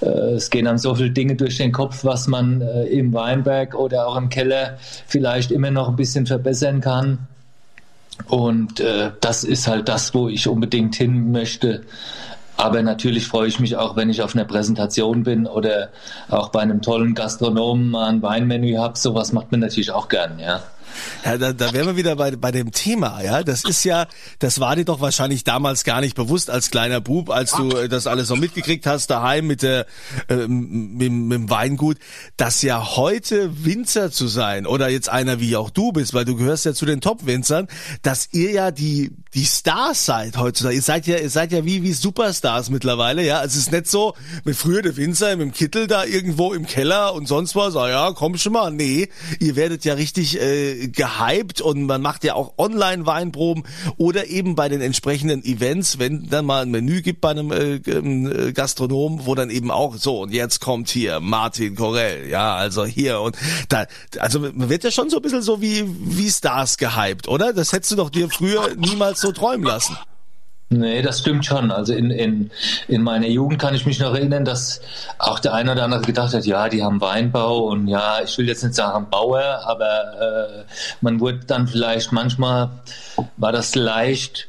äh, 0.00 0.06
es 0.34 0.50
gehen 0.50 0.66
dann 0.66 0.78
so 0.78 0.94
viele 0.94 1.10
Dinge 1.10 1.36
durch 1.36 1.56
den 1.56 1.72
Kopf, 1.72 2.04
was 2.04 2.26
man 2.26 2.60
äh, 2.60 2.84
im 2.84 3.12
Weinberg 3.12 3.74
oder 3.74 4.06
auch 4.06 4.16
im 4.16 4.28
Keller 4.28 4.78
vielleicht 5.06 5.50
immer 5.50 5.70
noch 5.70 5.88
ein 5.88 5.96
bisschen 5.96 6.26
verbessern 6.26 6.80
kann. 6.80 7.26
Und 8.28 8.80
äh, 8.80 9.12
das 9.20 9.44
ist 9.44 9.66
halt 9.66 9.88
das, 9.88 10.14
wo 10.14 10.28
ich 10.28 10.46
unbedingt 10.46 10.94
hin 10.94 11.32
möchte. 11.32 11.82
Aber 12.58 12.82
natürlich 12.82 13.26
freue 13.26 13.48
ich 13.48 13.58
mich 13.58 13.76
auch, 13.76 13.96
wenn 13.96 14.10
ich 14.10 14.20
auf 14.20 14.34
einer 14.34 14.44
Präsentation 14.44 15.22
bin 15.22 15.46
oder 15.46 15.88
auch 16.28 16.50
bei 16.50 16.60
einem 16.60 16.82
tollen 16.82 17.14
Gastronomen 17.14 17.88
mal 17.88 18.10
ein 18.10 18.20
Weinmenü 18.20 18.76
habe. 18.76 18.98
Sowas 18.98 19.32
macht 19.32 19.50
man 19.50 19.60
natürlich 19.60 19.90
auch 19.92 20.10
gern, 20.10 20.38
ja. 20.38 20.62
Ja, 21.24 21.36
da, 21.36 21.52
da 21.52 21.72
wären 21.72 21.86
wir 21.86 21.96
wieder 21.96 22.16
bei, 22.16 22.30
bei 22.36 22.52
dem 22.52 22.72
Thema, 22.72 23.22
ja. 23.22 23.42
Das 23.42 23.64
ist 23.64 23.84
ja, 23.84 24.06
das 24.38 24.60
war 24.60 24.76
dir 24.76 24.84
doch 24.84 25.00
wahrscheinlich 25.00 25.44
damals 25.44 25.84
gar 25.84 26.00
nicht 26.00 26.16
bewusst 26.16 26.50
als 26.50 26.70
kleiner 26.70 27.00
Bub, 27.00 27.30
als 27.30 27.52
du 27.52 27.70
äh, 27.70 27.88
das 27.88 28.06
alles 28.06 28.28
so 28.28 28.36
mitgekriegt 28.36 28.86
hast, 28.86 29.10
daheim 29.10 29.46
mit 29.46 29.62
der 29.62 29.86
äh, 30.28 30.46
mit, 30.46 31.12
mit 31.12 31.38
dem 31.38 31.50
Weingut, 31.50 31.98
dass 32.36 32.62
ja 32.62 32.96
heute 32.96 33.64
Winzer 33.64 34.10
zu 34.10 34.28
sein 34.28 34.66
oder 34.66 34.88
jetzt 34.88 35.08
einer 35.08 35.40
wie 35.40 35.56
auch 35.56 35.70
du 35.70 35.92
bist, 35.92 36.14
weil 36.14 36.24
du 36.24 36.36
gehörst 36.36 36.64
ja 36.64 36.72
zu 36.72 36.86
den 36.86 37.00
Top-Winzern, 37.00 37.68
dass 38.02 38.28
ihr 38.32 38.52
ja 38.52 38.70
die 38.70 39.12
die 39.34 39.44
Stars 39.44 40.06
seid 40.06 40.36
heutzutage. 40.36 40.74
Ihr 40.74 40.82
seid 40.82 41.06
ja, 41.06 41.18
ihr 41.18 41.30
seid 41.30 41.52
ja 41.52 41.64
wie 41.64 41.82
wie 41.82 41.92
Superstars 41.92 42.70
mittlerweile, 42.70 43.24
ja. 43.24 43.38
Also 43.38 43.58
es 43.58 43.66
ist 43.66 43.72
nicht 43.72 43.88
so 43.88 44.14
mit 44.44 44.56
früher 44.56 44.82
der 44.82 44.96
Winzer 44.96 45.40
dem 45.40 45.52
Kittel 45.52 45.86
da 45.86 46.04
irgendwo 46.04 46.52
im 46.52 46.66
Keller 46.66 47.14
und 47.14 47.26
sonst 47.26 47.56
was, 47.56 47.76
ah 47.76 47.88
ja, 47.88 48.12
komm 48.12 48.36
schon 48.36 48.52
mal. 48.52 48.70
Nee, 48.70 49.08
ihr 49.40 49.56
werdet 49.56 49.84
ja 49.84 49.94
richtig 49.94 50.40
äh, 50.40 50.79
gehypt 50.88 51.60
und 51.60 51.84
man 51.86 52.00
macht 52.02 52.24
ja 52.24 52.34
auch 52.34 52.54
Online-Weinproben 52.58 53.64
oder 53.96 54.26
eben 54.28 54.54
bei 54.54 54.68
den 54.68 54.80
entsprechenden 54.80 55.44
Events, 55.44 55.98
wenn 55.98 56.28
dann 56.28 56.46
mal 56.46 56.62
ein 56.62 56.70
Menü 56.70 57.02
gibt 57.02 57.20
bei 57.20 57.30
einem 57.30 57.52
äh, 57.52 57.74
äh, 57.76 58.52
Gastronom, 58.52 59.26
wo 59.26 59.34
dann 59.34 59.50
eben 59.50 59.70
auch 59.70 59.96
so 59.96 60.20
und 60.22 60.32
jetzt 60.32 60.60
kommt 60.60 60.88
hier 60.88 61.20
Martin 61.20 61.74
Corell, 61.74 62.28
ja, 62.28 62.54
also 62.54 62.84
hier 62.84 63.20
und 63.20 63.36
da, 63.68 63.86
also 64.18 64.40
man 64.40 64.68
wird 64.68 64.84
ja 64.84 64.90
schon 64.90 65.10
so 65.10 65.16
ein 65.16 65.22
bisschen 65.22 65.42
so 65.42 65.60
wie, 65.60 65.84
wie 65.86 66.30
Stars 66.30 66.76
gehypt, 66.76 67.28
oder? 67.28 67.52
Das 67.52 67.72
hättest 67.72 67.92
du 67.92 67.96
doch 67.96 68.10
dir 68.10 68.28
früher 68.28 68.74
niemals 68.76 69.20
so 69.20 69.32
träumen 69.32 69.64
lassen. 69.64 69.96
Nee, 70.72 71.02
das 71.02 71.18
stimmt 71.18 71.44
schon. 71.44 71.72
Also 71.72 71.92
in, 71.92 72.12
in, 72.12 72.52
in 72.86 73.02
meiner 73.02 73.26
Jugend 73.26 73.60
kann 73.60 73.74
ich 73.74 73.86
mich 73.86 73.98
noch 73.98 74.14
erinnern, 74.14 74.44
dass 74.44 74.80
auch 75.18 75.40
der 75.40 75.52
eine 75.52 75.72
oder 75.72 75.82
andere 75.82 76.02
gedacht 76.02 76.32
hat, 76.32 76.46
ja, 76.46 76.68
die 76.68 76.84
haben 76.84 77.00
Weinbau 77.00 77.64
und 77.64 77.88
ja, 77.88 78.20
ich 78.22 78.38
will 78.38 78.46
jetzt 78.46 78.62
nicht 78.62 78.76
sagen 78.76 79.08
Bauer, 79.10 79.62
aber 79.64 79.88
äh, 79.88 80.64
man 81.00 81.18
wurde 81.18 81.40
dann 81.44 81.66
vielleicht 81.66 82.12
manchmal, 82.12 82.70
war 83.36 83.50
das 83.50 83.74
leicht 83.74 84.46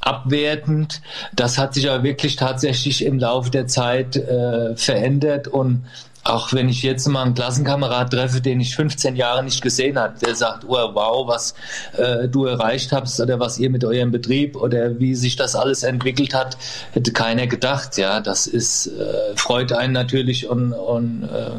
abwertend. 0.00 1.00
Das 1.32 1.56
hat 1.56 1.72
sich 1.72 1.88
aber 1.88 2.02
wirklich 2.02 2.36
tatsächlich 2.36 3.02
im 3.02 3.18
Laufe 3.18 3.50
der 3.50 3.66
Zeit 3.66 4.16
äh, 4.16 4.76
verändert 4.76 5.48
und 5.48 5.86
auch 6.24 6.54
wenn 6.54 6.70
ich 6.70 6.82
jetzt 6.82 7.06
mal 7.06 7.22
einen 7.22 7.34
Klassenkamerad 7.34 8.10
treffe, 8.10 8.40
den 8.40 8.58
ich 8.60 8.74
15 8.74 9.14
Jahre 9.14 9.44
nicht 9.44 9.60
gesehen 9.60 9.98
habe, 9.98 10.18
der 10.18 10.34
sagt, 10.34 10.64
oh, 10.66 10.94
wow, 10.94 11.28
was 11.28 11.54
äh, 11.96 12.28
du 12.28 12.46
erreicht 12.46 12.92
hast 12.92 13.20
oder 13.20 13.38
was 13.38 13.58
ihr 13.58 13.68
mit 13.68 13.84
eurem 13.84 14.10
Betrieb 14.10 14.56
oder 14.56 14.98
wie 14.98 15.14
sich 15.14 15.36
das 15.36 15.54
alles 15.54 15.82
entwickelt 15.82 16.32
hat, 16.32 16.56
hätte 16.92 17.12
keiner 17.12 17.46
gedacht. 17.46 17.98
Ja, 17.98 18.20
das 18.20 18.46
ist 18.46 18.86
äh, 18.86 19.36
freut 19.36 19.72
einen 19.72 19.92
natürlich 19.92 20.48
und, 20.48 20.72
und 20.72 21.24
äh, 21.24 21.58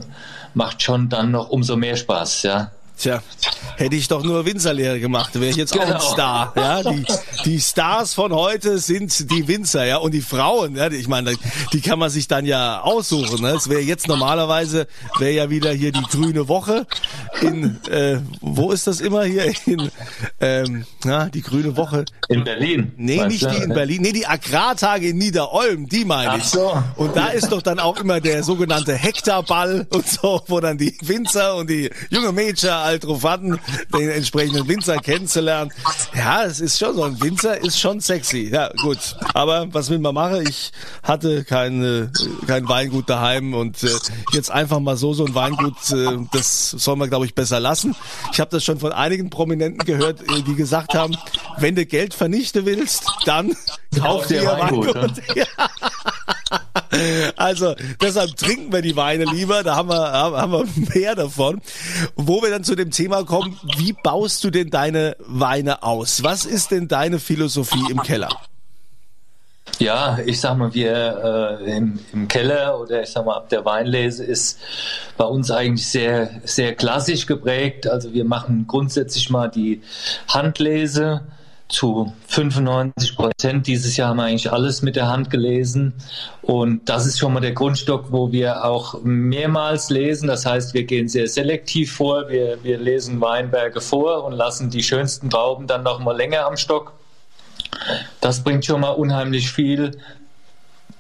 macht 0.56 0.82
schon 0.82 1.10
dann 1.10 1.30
noch 1.30 1.50
umso 1.50 1.76
mehr 1.76 1.96
Spaß. 1.96 2.44
Ja. 2.44 2.72
Tja, 2.98 3.22
hätte 3.76 3.96
ich 3.96 4.08
doch 4.08 4.24
nur 4.24 4.46
Winzerlehre 4.46 5.00
gemacht, 5.00 5.36
wäre 5.36 5.50
ich 5.50 5.58
jetzt 5.58 5.74
genau. 5.74 5.86
auch 5.86 5.90
ein 5.90 5.98
genau. 5.98 6.14
Star. 6.14 6.54
Ja, 6.56 6.84
die, 6.84 7.06
die 7.44 7.60
Stars 7.60 8.14
von 8.14 8.34
heute 8.34 8.80
sind 8.80 9.32
die 9.32 9.48
Winzer, 9.48 9.86
ja, 9.86 9.98
und 9.98 10.14
die 10.14 10.22
Frauen, 10.22 10.76
ja, 10.76 10.90
ich 10.90 11.08
meine, 11.08 11.36
die 11.74 11.82
kann 11.82 12.00
man 12.00 12.10
sich 12.10 12.28
dann 12.28 12.46
ja 12.46 12.82
aussuchen. 12.82 13.42
Ne? 13.42 13.50
Es 13.50 13.70
wäre 13.70 13.82
jetzt 13.82 14.08
normalerweise 14.08 14.88
wäre 15.20 15.34
ja 15.34 15.50
wieder 15.50 15.72
hier 15.72 15.92
die 15.92 16.04
grüne 16.04 16.48
Woche 16.48 16.88
in, 17.42 17.78
äh, 17.90 18.20
wo 18.42 18.72
ist 18.72 18.88
das 18.88 19.02
immer 19.02 19.26
hier 19.26 19.52
in, 19.66 19.92
ähm, 20.40 20.86
na, 21.04 21.30
die 21.30 21.42
grüne 21.42 21.76
Woche 21.76 22.06
in 22.30 22.44
Berlin. 22.44 22.94
Nee, 22.98 23.26
nicht 23.26 23.50
die 23.50 23.64
in 23.64 23.74
Berlin, 23.74 24.02
nee, 24.02 24.14
die 24.14 24.26
Agrartage 24.26 25.10
in 25.10 25.18
Niederolm, 25.18 25.88
die 25.90 26.06
meine 26.06 26.38
ich. 26.38 26.44
Ach 26.44 26.48
so. 26.48 26.84
Und 26.96 27.16
da 27.16 27.28
ist 27.28 27.52
doch 27.52 27.62
dann 27.62 27.80
auch 27.80 28.00
immer 28.00 28.22
der 28.22 28.44
sogenannte 28.44 28.94
Hektarball 28.94 29.86
und 29.90 30.08
so, 30.08 30.42
wo 30.48 30.60
dann 30.60 30.78
die 30.78 30.98
Winzer 31.02 31.56
und 31.56 31.70
die 31.70 31.90
junge 32.10 32.32
Mädchen 32.32 32.70
halt 32.86 33.04
drauf 33.04 33.24
warten, 33.24 33.60
den 33.94 34.10
entsprechenden 34.10 34.68
Winzer 34.68 34.98
kennenzulernen. 34.98 35.72
Ja, 36.16 36.44
es 36.44 36.60
ist 36.60 36.80
schon 36.80 36.96
so. 36.96 37.04
Ein 37.04 37.22
Winzer 37.22 37.58
ist 37.64 37.80
schon 37.80 38.00
sexy. 38.00 38.50
Ja, 38.52 38.70
gut. 38.82 39.16
Aber 39.34 39.74
was 39.74 39.90
will 39.90 40.00
man 40.00 40.14
machen? 40.14 40.46
Ich 40.48 40.72
hatte 41.04 41.44
keine, 41.44 42.12
kein 42.48 42.68
Weingut 42.68 43.10
daheim 43.10 43.54
und 43.54 43.84
äh, 43.84 43.90
jetzt 44.34 44.52
einfach 44.52 44.80
mal 44.80 44.98
so 44.98 45.14
so 45.14 45.26
ein 45.26 45.36
Weingut, 45.36 45.92
äh, 45.92 46.18
das 46.32 46.72
soll 46.72 46.96
man, 46.96 47.10
glaube 47.10 47.26
ich, 47.26 47.36
besser 47.36 47.60
lassen. 47.60 47.96
Ich 48.32 48.40
habe 48.40 48.52
das 48.52 48.64
schon 48.64 48.80
von 48.80 48.92
einigen 48.92 49.30
Prominenten 49.30 49.86
gehört, 49.86 50.22
äh, 50.22 50.42
die 50.42 50.56
gesagt 50.56 50.94
haben, 50.94 51.18
wenn 51.58 51.76
du 51.76 51.86
Geld 51.86 52.14
vernichten 52.14 52.66
willst, 52.66 53.06
dann 53.26 53.56
kauf 53.98 54.28
dir 54.28 54.46
Weingut. 54.46 54.96
Weingut 54.96 55.22
ja. 55.36 55.46
Also 57.36 57.76
deshalb 58.02 58.36
trinken 58.38 58.72
wir 58.72 58.82
die 58.82 58.96
Weine 58.96 59.26
lieber, 59.26 59.64
da 59.64 59.76
haben 59.76 59.90
wir, 59.90 60.12
haben 60.12 60.52
wir 60.52 60.66
mehr 60.96 61.16
davon. 61.16 61.62
Wo 62.16 62.42
wir 62.42 62.50
dann 62.50 62.64
zu 62.64 62.76
dem 62.76 62.92
Thema 62.92 63.24
kommen, 63.24 63.60
wie 63.78 63.94
baust 63.94 64.44
du 64.44 64.50
denn 64.50 64.70
deine 64.70 65.16
Weine 65.20 65.84
aus? 65.84 66.24
Was 66.24 66.46
ist 66.46 66.72
denn 66.72 66.88
deine 66.88 67.20
Philosophie 67.20 67.86
im 67.90 68.02
Keller? 68.02 68.30
Ja, 69.80 70.20
ich 70.26 70.40
sag 70.40 70.58
mal, 70.58 70.74
wir 70.74 71.60
äh, 71.62 71.78
im, 71.78 72.00
im, 72.14 72.28
Keller 72.30 72.80
oder 72.80 73.02
ich 73.02 73.10
sag 73.10 73.26
mal 73.26 73.36
ab 73.36 73.50
der 73.50 73.66
Weinlese 73.66 74.24
ist 74.24 74.60
bei 75.18 75.26
uns 75.26 75.52
eigentlich 75.52 75.88
sehr, 75.88 76.30
sehr 76.46 76.76
klassisch 76.76 77.26
geprägt. 77.26 77.86
Also 77.88 78.14
wir 78.14 78.24
machen 78.24 78.68
grundsätzlich 78.68 79.30
mal 79.30 79.50
die 79.50 79.82
Handlese 80.30 81.22
zu 81.68 82.14
95 82.28 83.16
Prozent. 83.16 83.68
Dieses 83.68 83.98
Jahr 83.98 84.10
haben 84.10 84.18
wir 84.18 84.24
eigentlich 84.24 84.52
alles 84.52 84.82
mit 84.82 84.96
der 84.96 85.08
Hand 85.08 85.30
gelesen. 85.30 85.94
Und 86.42 86.88
das 86.88 87.06
ist 87.06 87.18
schon 87.18 87.34
mal 87.34 87.40
der 87.40 87.54
Grundstock, 87.54 88.12
wo 88.12 88.32
wir 88.32 88.64
auch 88.66 89.02
mehrmals 89.04 89.90
lesen. 89.90 90.28
Das 90.28 90.46
heißt, 90.46 90.74
wir 90.74 90.84
gehen 90.84 91.08
sehr 91.08 91.28
selektiv 91.28 91.94
vor. 91.94 92.30
Wir, 92.30 92.64
wir 92.64 92.78
lesen 92.78 93.20
Weinberge 93.20 93.82
vor 93.82 94.24
und 94.26 94.34
lassen 94.34 94.70
die 94.70 94.84
schönsten 94.84 95.30
Trauben 95.30 95.68
dann 95.68 95.84
noch 95.84 96.00
mal 96.00 96.16
länger 96.16 96.46
am 96.46 96.58
Stock. 96.58 96.94
Das 98.22 98.44
bringt 98.44 98.66
schon 98.66 98.82
mal 98.82 98.92
unheimlich 98.92 99.52
viel. 99.52 99.98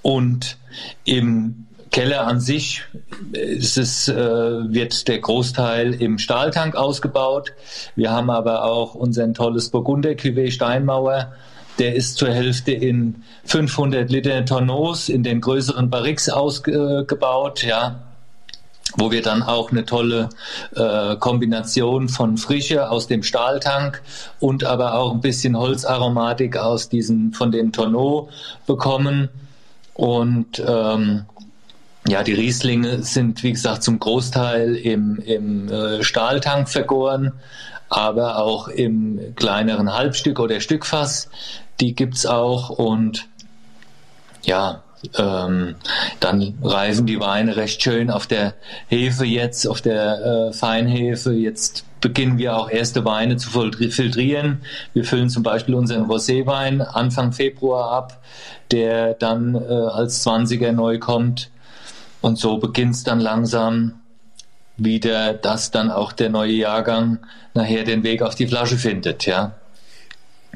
Und 0.01 0.57
im 1.03 1.64
Keller 1.95 2.27
an 2.27 2.41
sich 2.41 2.83
ist 3.31 3.77
es, 3.77 4.09
äh, 4.09 4.15
wird 4.17 5.07
der 5.07 5.19
Großteil 5.19 5.93
im 5.93 6.17
Stahltank 6.17 6.75
ausgebaut. 6.75 7.53
Wir 7.95 8.11
haben 8.11 8.29
aber 8.29 8.65
auch 8.65 8.95
unser 8.95 9.31
tolles 9.31 9.69
Burgunder 9.69 10.09
Cuvée 10.09 10.51
Steinmauer. 10.51 11.31
Der 11.79 11.95
ist 11.95 12.17
zur 12.17 12.33
Hälfte 12.33 12.73
in 12.73 13.23
500 13.45 14.11
Liter 14.11 14.43
Tonneaus 14.43 15.07
in 15.07 15.23
den 15.23 15.39
größeren 15.39 15.89
Barriques 15.89 16.27
ausgebaut, 16.27 17.63
ja 17.63 18.01
wo 18.97 19.11
wir 19.11 19.21
dann 19.21 19.41
auch 19.41 19.71
eine 19.71 19.83
tolle 19.83 20.29
äh, 20.75 21.15
Kombination 21.17 22.07
von 22.07 22.37
Frische 22.37 22.89
aus 22.89 23.07
dem 23.07 23.23
Stahltank 23.23 24.01
und 24.39 24.63
aber 24.63 24.95
auch 24.95 25.11
ein 25.13 25.21
bisschen 25.21 25.57
Holzaromatik 25.57 26.55
aus 26.55 26.87
diesen 26.87 27.33
von 27.33 27.51
den 27.51 27.73
Tonneau 27.73 28.29
bekommen 28.67 29.29
und 29.95 30.63
ähm, 30.65 31.25
ja, 32.07 32.23
die 32.23 32.33
Rieslinge 32.33 33.03
sind, 33.03 33.43
wie 33.43 33.51
gesagt, 33.51 33.83
zum 33.83 33.99
Großteil 33.99 34.75
im, 34.75 35.17
im 35.17 35.69
äh, 35.69 36.03
Stahltank 36.03 36.69
vergoren, 36.69 37.33
aber 37.89 38.37
auch 38.37 38.67
im 38.67 39.35
kleineren 39.35 39.93
Halbstück 39.93 40.39
oder 40.39 40.59
Stückfass. 40.59 41.29
Die 41.79 41.95
gibt's 41.95 42.25
auch 42.25 42.69
und 42.69 43.27
ja, 44.43 44.83
ähm, 45.17 45.75
dann 46.19 46.57
reifen 46.63 47.05
die 47.05 47.19
Weine 47.19 47.55
recht 47.57 47.81
schön 47.81 48.09
auf 48.09 48.27
der 48.27 48.53
Hefe 48.87 49.25
jetzt, 49.25 49.67
auf 49.67 49.81
der 49.81 50.49
äh, 50.49 50.53
Feinhefe. 50.53 51.33
Jetzt 51.33 51.85
beginnen 52.01 52.37
wir 52.37 52.55
auch 52.55 52.69
erste 52.69 53.03
Weine 53.05 53.37
zu 53.37 53.49
filtrieren. 53.49 54.61
Wir 54.93 55.03
füllen 55.03 55.29
zum 55.29 55.43
Beispiel 55.43 55.75
unseren 55.75 56.05
Roséwein 56.05 56.81
Anfang 56.81 57.33
Februar 57.33 57.91
ab, 57.91 58.21
der 58.71 59.15
dann 59.15 59.55
äh, 59.55 59.67
als 59.67 60.25
20er 60.25 60.71
neu 60.71 60.99
kommt. 60.99 61.49
Und 62.25 62.39
so 62.39 62.57
beginnt 62.57 62.95
es 62.95 63.03
dann 63.03 63.19
langsam 63.19 64.01
wieder, 64.77 65.35
dass 65.35 65.69
dann 65.69 65.91
auch 65.91 66.11
der 66.11 66.31
neue 66.31 66.53
Jahrgang 66.53 67.19
nachher 67.53 67.83
den 67.83 68.01
Weg 68.01 68.23
auf 68.23 68.33
die 68.33 68.47
Flasche 68.47 68.79
findet, 68.79 69.27
ja. 69.27 69.51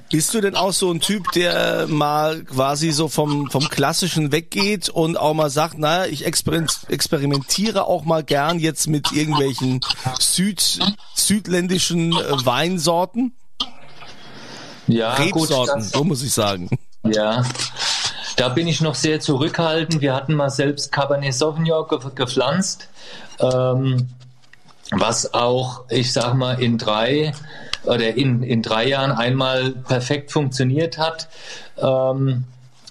Bist 0.09 0.33
du 0.33 0.41
denn 0.41 0.55
auch 0.55 0.73
so 0.73 0.89
ein 0.91 0.99
Typ, 0.99 1.31
der 1.33 1.85
mal 1.87 2.43
quasi 2.43 2.89
so 2.89 3.07
vom, 3.07 3.51
vom 3.51 3.69
Klassischen 3.69 4.31
weggeht 4.31 4.89
und 4.89 5.15
auch 5.15 5.35
mal 5.35 5.51
sagt, 5.51 5.77
naja, 5.77 6.07
ich 6.11 6.25
experimentiere 6.25 7.85
auch 7.85 8.03
mal 8.03 8.23
gern 8.23 8.57
jetzt 8.57 8.87
mit 8.87 9.11
irgendwelchen 9.11 9.81
Süd, 10.19 10.79
südländischen 11.13 12.13
äh, 12.13 12.45
Weinsorten? 12.45 13.33
Ja, 14.87 15.13
Rebsorten, 15.13 15.83
gut, 15.83 15.91
so 15.91 16.03
muss 16.03 16.23
ich 16.23 16.33
sagen. 16.33 16.67
Ja, 17.03 17.43
da 18.39 18.47
bin 18.47 18.67
ich 18.67 18.79
noch 18.79 18.95
sehr 18.95 19.19
zurückhaltend. 19.19 20.01
Wir 20.01 20.15
hatten 20.15 20.33
mal 20.33 20.49
selbst 20.49 20.93
Cabernet 20.93 21.33
Sauvignon 21.33 21.85
ge 21.89 21.99
gepflanzt, 22.15 22.87
ähm, 23.41 24.07
was 24.91 25.33
auch, 25.33 25.83
ich 25.89 26.13
sag 26.13 26.35
mal, 26.35 26.53
in 26.53 26.77
drei 26.77 27.33
oder 27.83 28.15
in, 28.15 28.41
in 28.41 28.61
drei 28.61 28.87
Jahren 28.87 29.11
einmal 29.11 29.71
perfekt 29.71 30.31
funktioniert 30.31 30.97
hat. 30.97 31.27
Ähm, 31.77 32.45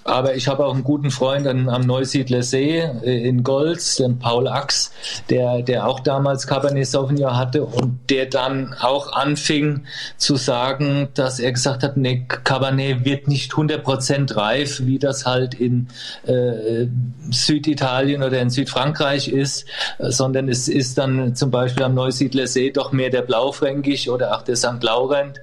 aber 0.08 0.34
ich 0.34 0.48
habe 0.48 0.64
auch 0.64 0.74
einen 0.74 0.84
guten 0.84 1.10
Freund 1.10 1.47
am, 1.47 1.68
am 1.68 1.82
Neusiedler 1.82 2.42
See 2.42 2.78
äh, 2.78 3.28
in 3.28 3.42
Golz, 3.42 3.97
den 3.97 4.18
Paul 4.18 4.49
Ax, 4.49 4.90
der, 5.28 5.62
der 5.62 5.86
auch 5.86 6.00
damals 6.00 6.47
Cabernet 6.47 6.86
Sauvignon 6.86 7.36
hatte 7.36 7.64
und 7.64 7.99
der 8.08 8.26
dann 8.26 8.75
auch 8.80 9.12
anfing 9.12 9.84
zu 10.16 10.36
sagen, 10.36 11.08
dass 11.14 11.38
er 11.38 11.52
gesagt 11.52 11.82
hat, 11.82 11.97
nee, 11.97 12.25
Cabernet 12.26 13.04
wird 13.04 13.28
nicht 13.28 13.52
100% 13.52 14.34
reif, 14.36 14.80
wie 14.84 14.99
das 14.99 15.26
halt 15.26 15.54
in 15.54 15.88
äh, 16.26 16.86
Süditalien 17.30 18.23
oder 18.23 18.40
in 18.40 18.50
Südfrankreich 18.50 19.28
ist, 19.28 19.66
sondern 19.99 20.49
es 20.49 20.68
ist 20.68 20.99
dann 20.99 21.34
zum 21.34 21.50
Beispiel 21.50 21.82
am 21.82 21.94
Neusiedler 21.94 22.47
See 22.47 22.71
doch 22.71 22.92
mehr 22.92 23.10
der 23.10 23.23
Blaufränkisch 23.23 24.08
oder 24.08 24.36
auch 24.36 24.42
der 24.42 24.56
St. 24.56 24.82
Laurent. 24.82 25.40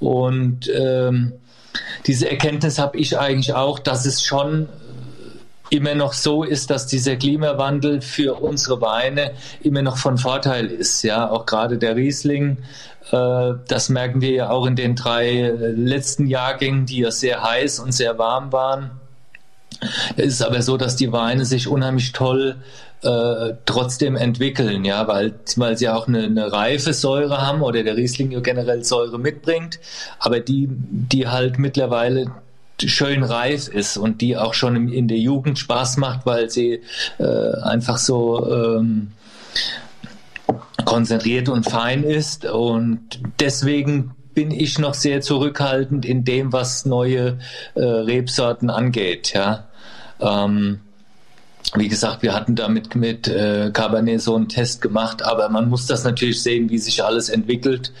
Und 0.00 0.70
ähm, 0.74 1.32
diese 2.06 2.30
Erkenntnis 2.30 2.78
habe 2.78 2.98
ich 2.98 3.18
eigentlich 3.18 3.54
auch, 3.54 3.78
dass 3.78 4.06
es 4.06 4.22
schon 4.22 4.68
immer 5.70 5.94
noch 5.94 6.12
so 6.12 6.44
ist, 6.44 6.70
dass 6.70 6.86
dieser 6.86 7.16
Klimawandel 7.16 8.00
für 8.00 8.40
unsere 8.40 8.80
Weine 8.80 9.32
immer 9.62 9.82
noch 9.82 9.96
von 9.96 10.18
Vorteil 10.18 10.66
ist. 10.66 11.02
Ja, 11.02 11.30
auch 11.30 11.46
gerade 11.46 11.78
der 11.78 11.96
Riesling, 11.96 12.58
äh, 13.10 13.52
das 13.66 13.88
merken 13.88 14.20
wir 14.20 14.30
ja 14.30 14.50
auch 14.50 14.66
in 14.66 14.76
den 14.76 14.94
drei 14.94 15.52
letzten 15.58 16.26
Jahrgängen, 16.26 16.86
die 16.86 16.98
ja 16.98 17.10
sehr 17.10 17.42
heiß 17.42 17.80
und 17.80 17.92
sehr 17.92 18.18
warm 18.18 18.52
waren. 18.52 18.90
Es 20.16 20.26
ist 20.26 20.42
aber 20.42 20.62
so, 20.62 20.76
dass 20.76 20.96
die 20.96 21.12
Weine 21.12 21.44
sich 21.44 21.68
unheimlich 21.68 22.12
toll 22.12 22.56
äh, 23.04 23.54
trotzdem 23.66 24.16
entwickeln, 24.16 24.84
ja, 24.84 25.06
weil, 25.06 25.34
weil 25.56 25.76
sie 25.76 25.88
auch 25.88 26.08
eine, 26.08 26.24
eine 26.24 26.52
reife 26.52 26.92
Säure 26.92 27.40
haben 27.40 27.62
oder 27.62 27.82
der 27.82 27.96
Riesling 27.96 28.42
generell 28.42 28.82
Säure 28.82 29.18
mitbringt, 29.18 29.78
aber 30.18 30.40
die, 30.40 30.68
die 30.70 31.28
halt 31.28 31.58
mittlerweile 31.58 32.30
schön 32.82 33.22
reif 33.22 33.68
ist 33.68 33.96
und 33.96 34.20
die 34.20 34.36
auch 34.36 34.54
schon 34.54 34.88
in 34.88 35.06
der 35.06 35.18
Jugend 35.18 35.58
Spaß 35.58 35.98
macht, 35.98 36.26
weil 36.26 36.50
sie 36.50 36.80
äh, 37.18 37.60
einfach 37.62 37.98
so 37.98 38.50
ähm, 38.50 39.12
konzentriert 40.84 41.48
und 41.48 41.64
fein 41.64 42.02
ist 42.02 42.44
und 42.44 43.20
deswegen 43.38 44.14
bin 44.34 44.50
ich 44.50 44.78
noch 44.78 44.94
sehr 44.94 45.20
zurückhaltend 45.20 46.04
in 46.04 46.24
dem, 46.24 46.52
was 46.52 46.84
neue 46.84 47.38
äh, 47.74 47.80
Rebsorten 47.80 48.68
angeht. 48.68 49.32
Ja, 49.32 49.68
ähm, 50.20 50.80
wie 51.74 51.88
gesagt, 51.88 52.22
wir 52.22 52.34
hatten 52.34 52.54
damit 52.56 52.94
mit 52.94 53.26
äh, 53.26 53.70
Cabernet 53.72 54.20
so 54.20 54.36
einen 54.36 54.48
Test 54.48 54.80
gemacht, 54.82 55.22
aber 55.22 55.48
man 55.48 55.68
muss 55.68 55.86
das 55.86 56.04
natürlich 56.04 56.42
sehen, 56.42 56.70
wie 56.70 56.78
sich 56.78 57.02
alles 57.02 57.28
entwickelt. 57.28 57.92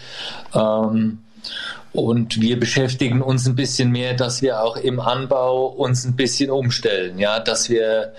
Ähm, 0.54 1.18
und 1.92 2.40
wir 2.40 2.58
beschäftigen 2.58 3.22
uns 3.22 3.46
ein 3.46 3.54
bisschen 3.54 3.90
mehr, 3.90 4.14
dass 4.14 4.42
wir 4.42 4.62
auch 4.62 4.76
im 4.76 5.00
Anbau 5.00 5.66
uns 5.66 6.04
ein 6.04 6.16
bisschen 6.16 6.50
umstellen, 6.50 7.18
ja, 7.18 7.38
dass 7.38 7.70
wir 7.70 8.12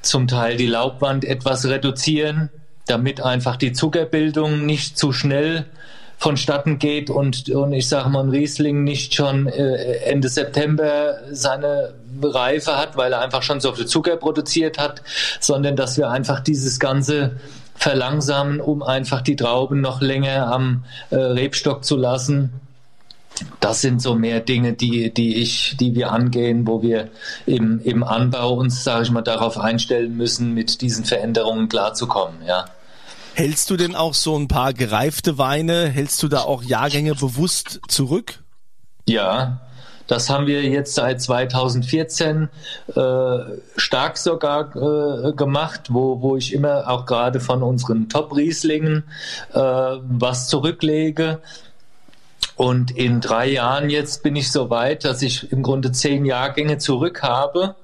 zum 0.00 0.28
Teil 0.28 0.56
die 0.56 0.68
Laubwand 0.68 1.24
etwas 1.24 1.66
reduzieren, 1.66 2.50
damit 2.86 3.20
einfach 3.20 3.56
die 3.56 3.72
Zuckerbildung 3.72 4.64
nicht 4.64 4.96
zu 4.96 5.12
schnell 5.12 5.66
vonstatten 6.20 6.78
geht 6.78 7.08
und, 7.08 7.48
und 7.48 7.72
ich 7.72 7.88
sage 7.88 8.10
mal, 8.10 8.22
ein 8.22 8.28
Riesling 8.28 8.84
nicht 8.84 9.14
schon 9.14 9.46
äh, 9.46 9.96
Ende 10.04 10.28
September 10.28 11.16
seine 11.32 11.94
Reife 12.22 12.76
hat, 12.76 12.94
weil 12.98 13.14
er 13.14 13.22
einfach 13.22 13.42
schon 13.42 13.60
so 13.60 13.72
viel 13.72 13.86
Zucker 13.86 14.16
produziert 14.16 14.78
hat, 14.78 15.02
sondern 15.40 15.76
dass 15.76 15.96
wir 15.96 16.10
einfach 16.10 16.40
dieses 16.40 16.78
ganze 16.78 17.36
verlangsamen, 17.74 18.60
um 18.60 18.82
einfach 18.82 19.22
die 19.22 19.34
Trauben 19.34 19.80
noch 19.80 20.02
länger 20.02 20.52
am 20.52 20.84
äh, 21.08 21.16
Rebstock 21.16 21.84
zu 21.86 21.96
lassen. 21.96 22.52
Das 23.60 23.80
sind 23.80 24.02
so 24.02 24.14
mehr 24.14 24.40
Dinge, 24.40 24.74
die, 24.74 25.14
die 25.14 25.36
ich, 25.36 25.78
die 25.80 25.94
wir 25.94 26.12
angehen, 26.12 26.66
wo 26.66 26.82
wir 26.82 27.08
im, 27.46 27.80
im 27.82 28.04
Anbau 28.04 28.52
uns, 28.52 28.84
sage 28.84 29.04
ich 29.04 29.10
mal, 29.10 29.22
darauf 29.22 29.56
einstellen 29.56 30.14
müssen, 30.18 30.52
mit 30.52 30.82
diesen 30.82 31.06
Veränderungen 31.06 31.70
klarzukommen, 31.70 32.42
ja. 32.46 32.66
Hältst 33.40 33.70
du 33.70 33.78
denn 33.78 33.94
auch 33.94 34.12
so 34.12 34.36
ein 34.36 34.48
paar 34.48 34.74
gereifte 34.74 35.38
Weine, 35.38 35.88
hältst 35.88 36.22
du 36.22 36.28
da 36.28 36.42
auch 36.42 36.62
Jahrgänge 36.62 37.14
bewusst 37.14 37.80
zurück? 37.88 38.44
Ja, 39.08 39.62
das 40.06 40.28
haben 40.28 40.46
wir 40.46 40.62
jetzt 40.62 40.94
seit 40.94 41.22
2014 41.22 42.50
äh, 42.94 43.38
stark 43.76 44.18
sogar 44.18 44.76
äh, 44.76 45.32
gemacht, 45.32 45.86
wo, 45.88 46.20
wo 46.20 46.36
ich 46.36 46.52
immer 46.52 46.90
auch 46.90 47.06
gerade 47.06 47.40
von 47.40 47.62
unseren 47.62 48.10
Top-Rieslingen 48.10 49.04
äh, 49.54 49.58
was 49.58 50.48
zurücklege. 50.48 51.40
Und 52.56 52.90
in 52.90 53.22
drei 53.22 53.48
Jahren 53.48 53.88
jetzt 53.88 54.22
bin 54.22 54.36
ich 54.36 54.52
so 54.52 54.68
weit, 54.68 55.06
dass 55.06 55.22
ich 55.22 55.50
im 55.50 55.62
Grunde 55.62 55.92
zehn 55.92 56.26
Jahrgänge 56.26 56.76
zurück 56.76 57.22
habe 57.22 57.74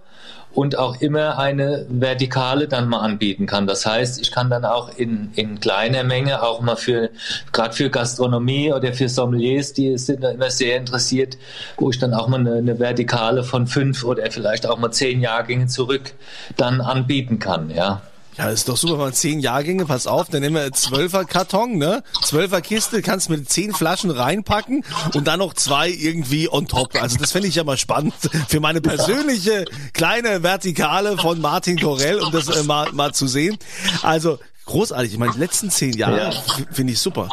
und 0.56 0.78
auch 0.78 1.02
immer 1.02 1.38
eine 1.38 1.84
Vertikale 1.90 2.66
dann 2.66 2.88
mal 2.88 3.00
anbieten 3.00 3.44
kann. 3.44 3.66
Das 3.66 3.84
heißt, 3.84 4.18
ich 4.22 4.32
kann 4.32 4.48
dann 4.48 4.64
auch 4.64 4.88
in, 4.96 5.30
in 5.34 5.60
kleiner 5.60 6.02
Menge 6.02 6.42
auch 6.42 6.62
mal 6.62 6.76
für, 6.76 7.10
gerade 7.52 7.74
für 7.74 7.90
Gastronomie 7.90 8.72
oder 8.72 8.94
für 8.94 9.10
Sommeliers, 9.10 9.74
die 9.74 9.98
sind 9.98 10.24
da 10.24 10.30
immer 10.30 10.50
sehr 10.50 10.78
interessiert, 10.78 11.36
wo 11.76 11.90
ich 11.90 11.98
dann 11.98 12.14
auch 12.14 12.26
mal 12.28 12.40
eine, 12.40 12.54
eine 12.54 12.78
Vertikale 12.78 13.44
von 13.44 13.66
fünf 13.66 14.02
oder 14.02 14.30
vielleicht 14.30 14.66
auch 14.66 14.78
mal 14.78 14.90
zehn 14.90 15.20
Jahrgänge 15.20 15.66
zurück 15.66 16.14
dann 16.56 16.80
anbieten 16.80 17.38
kann, 17.38 17.68
ja. 17.68 18.00
Ja, 18.38 18.50
ist 18.50 18.68
doch 18.68 18.76
super, 18.76 18.94
wenn 18.94 19.00
man 19.00 19.12
zehn 19.14 19.40
Jahrgänge, 19.40 19.86
pass 19.86 20.06
auf, 20.06 20.28
dann 20.28 20.42
nehmen 20.42 20.56
wir 20.56 20.72
zwölfer 20.72 21.24
Karton, 21.24 21.78
ne? 21.78 22.02
Zwölfer 22.22 22.60
Kiste, 22.60 23.00
kannst 23.00 23.30
mit 23.30 23.48
zehn 23.48 23.72
Flaschen 23.72 24.10
reinpacken 24.10 24.84
und 25.14 25.26
dann 25.26 25.38
noch 25.38 25.54
zwei 25.54 25.88
irgendwie 25.88 26.50
on 26.50 26.68
top. 26.68 27.00
Also 27.00 27.16
das 27.16 27.32
fände 27.32 27.48
ich 27.48 27.54
ja 27.54 27.64
mal 27.64 27.78
spannend 27.78 28.14
für 28.48 28.60
meine 28.60 28.80
persönliche 28.80 29.64
kleine 29.94 30.42
Vertikale 30.42 31.16
von 31.16 31.40
Martin 31.40 31.78
Corell, 31.78 32.20
um 32.20 32.30
das 32.30 32.48
äh, 32.48 32.62
mal, 32.64 32.92
mal 32.92 33.14
zu 33.14 33.26
sehen. 33.26 33.56
Also 34.02 34.38
großartig. 34.66 35.12
Ich 35.12 35.18
meine, 35.18 35.32
die 35.32 35.38
letzten 35.38 35.70
zehn 35.70 35.94
Jahre 35.94 36.18
ja. 36.18 36.30
finde 36.70 36.92
ich 36.92 37.00
super. 37.00 37.28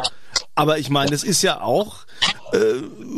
Aber 0.56 0.78
ich 0.78 0.90
meine, 0.90 1.12
das 1.12 1.24
ist 1.24 1.42
ja 1.42 1.62
auch 1.62 2.06
äh, 2.54 2.58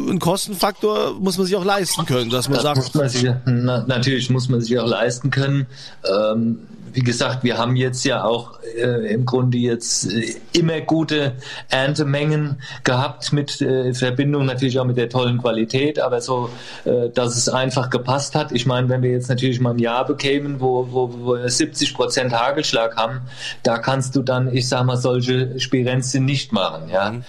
ein 0.10 0.20
Kostenfaktor, 0.20 1.20
muss 1.20 1.38
man 1.38 1.46
sich 1.46 1.56
auch 1.56 1.66
leisten 1.66 2.06
können, 2.06 2.30
dass 2.30 2.48
man 2.48 2.56
das 2.56 2.64
sagt. 2.64 2.78
Muss 2.78 2.94
man 2.94 3.10
sich, 3.10 3.30
na, 3.46 3.84
natürlich 3.86 4.30
muss 4.30 4.50
man 4.50 4.62
sich 4.62 4.80
auch 4.80 4.88
leisten 4.88 5.30
können. 5.30 5.68
Ähm, 6.04 6.60
wie 6.96 7.02
gesagt, 7.02 7.44
wir 7.44 7.58
haben 7.58 7.76
jetzt 7.76 8.06
ja 8.06 8.24
auch 8.24 8.58
äh, 8.78 9.14
im 9.14 9.26
Grunde 9.26 9.58
jetzt 9.58 10.12
äh, 10.12 10.36
immer 10.54 10.80
gute 10.80 11.34
Erntemengen 11.70 12.62
gehabt 12.86 13.34
mit 13.34 13.62
äh, 13.62 13.94
Verbindung 13.94 14.46
natürlich 14.46 14.80
auch 14.80 14.86
mit 14.86 14.96
der 14.96 15.10
tollen 15.10 15.38
Qualität, 15.38 16.00
aber 16.00 16.22
so, 16.22 16.50
äh, 16.86 17.10
dass 17.10 17.36
es 17.36 17.50
einfach 17.50 17.90
gepasst 17.90 18.34
hat. 18.34 18.54
Ich 18.54 18.66
meine, 18.66 18.88
wenn 18.88 19.02
wir 19.02 19.12
jetzt 19.12 19.28
natürlich 19.28 19.60
mal 19.60 19.72
ein 19.72 19.80
Jahr 19.80 20.06
bekämen, 20.06 20.62
wo, 20.62 20.88
wo, 20.90 21.14
wo 21.14 21.34
wir 21.34 21.50
70 21.50 21.94
Prozent 21.94 22.34
Hagelschlag 22.34 22.96
haben, 22.96 23.22
da 23.64 23.78
kannst 23.78 24.16
du 24.16 24.22
dann, 24.22 24.54
ich 24.54 24.70
sag 24.70 24.86
mal, 24.86 24.96
solche 24.96 25.60
Spirenzien 25.60 26.24
nicht 26.24 26.54
machen, 26.54 26.90
ja. 26.90 27.12
Mhm. 27.12 27.24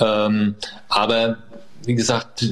Ähm, 0.00 0.54
aber 0.88 1.38
wie 1.84 1.94
gesagt, 1.94 2.44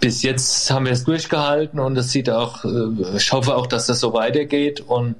bis 0.00 0.22
jetzt 0.22 0.70
haben 0.70 0.84
wir 0.84 0.92
es 0.92 1.04
durchgehalten 1.04 1.80
und 1.80 1.96
es 1.96 2.12
sieht 2.12 2.28
auch, 2.28 2.64
äh, 2.64 3.16
ich 3.16 3.32
hoffe 3.32 3.56
auch, 3.56 3.66
dass 3.66 3.86
das 3.86 4.00
so 4.00 4.12
weitergeht 4.12 4.82
und 4.82 5.16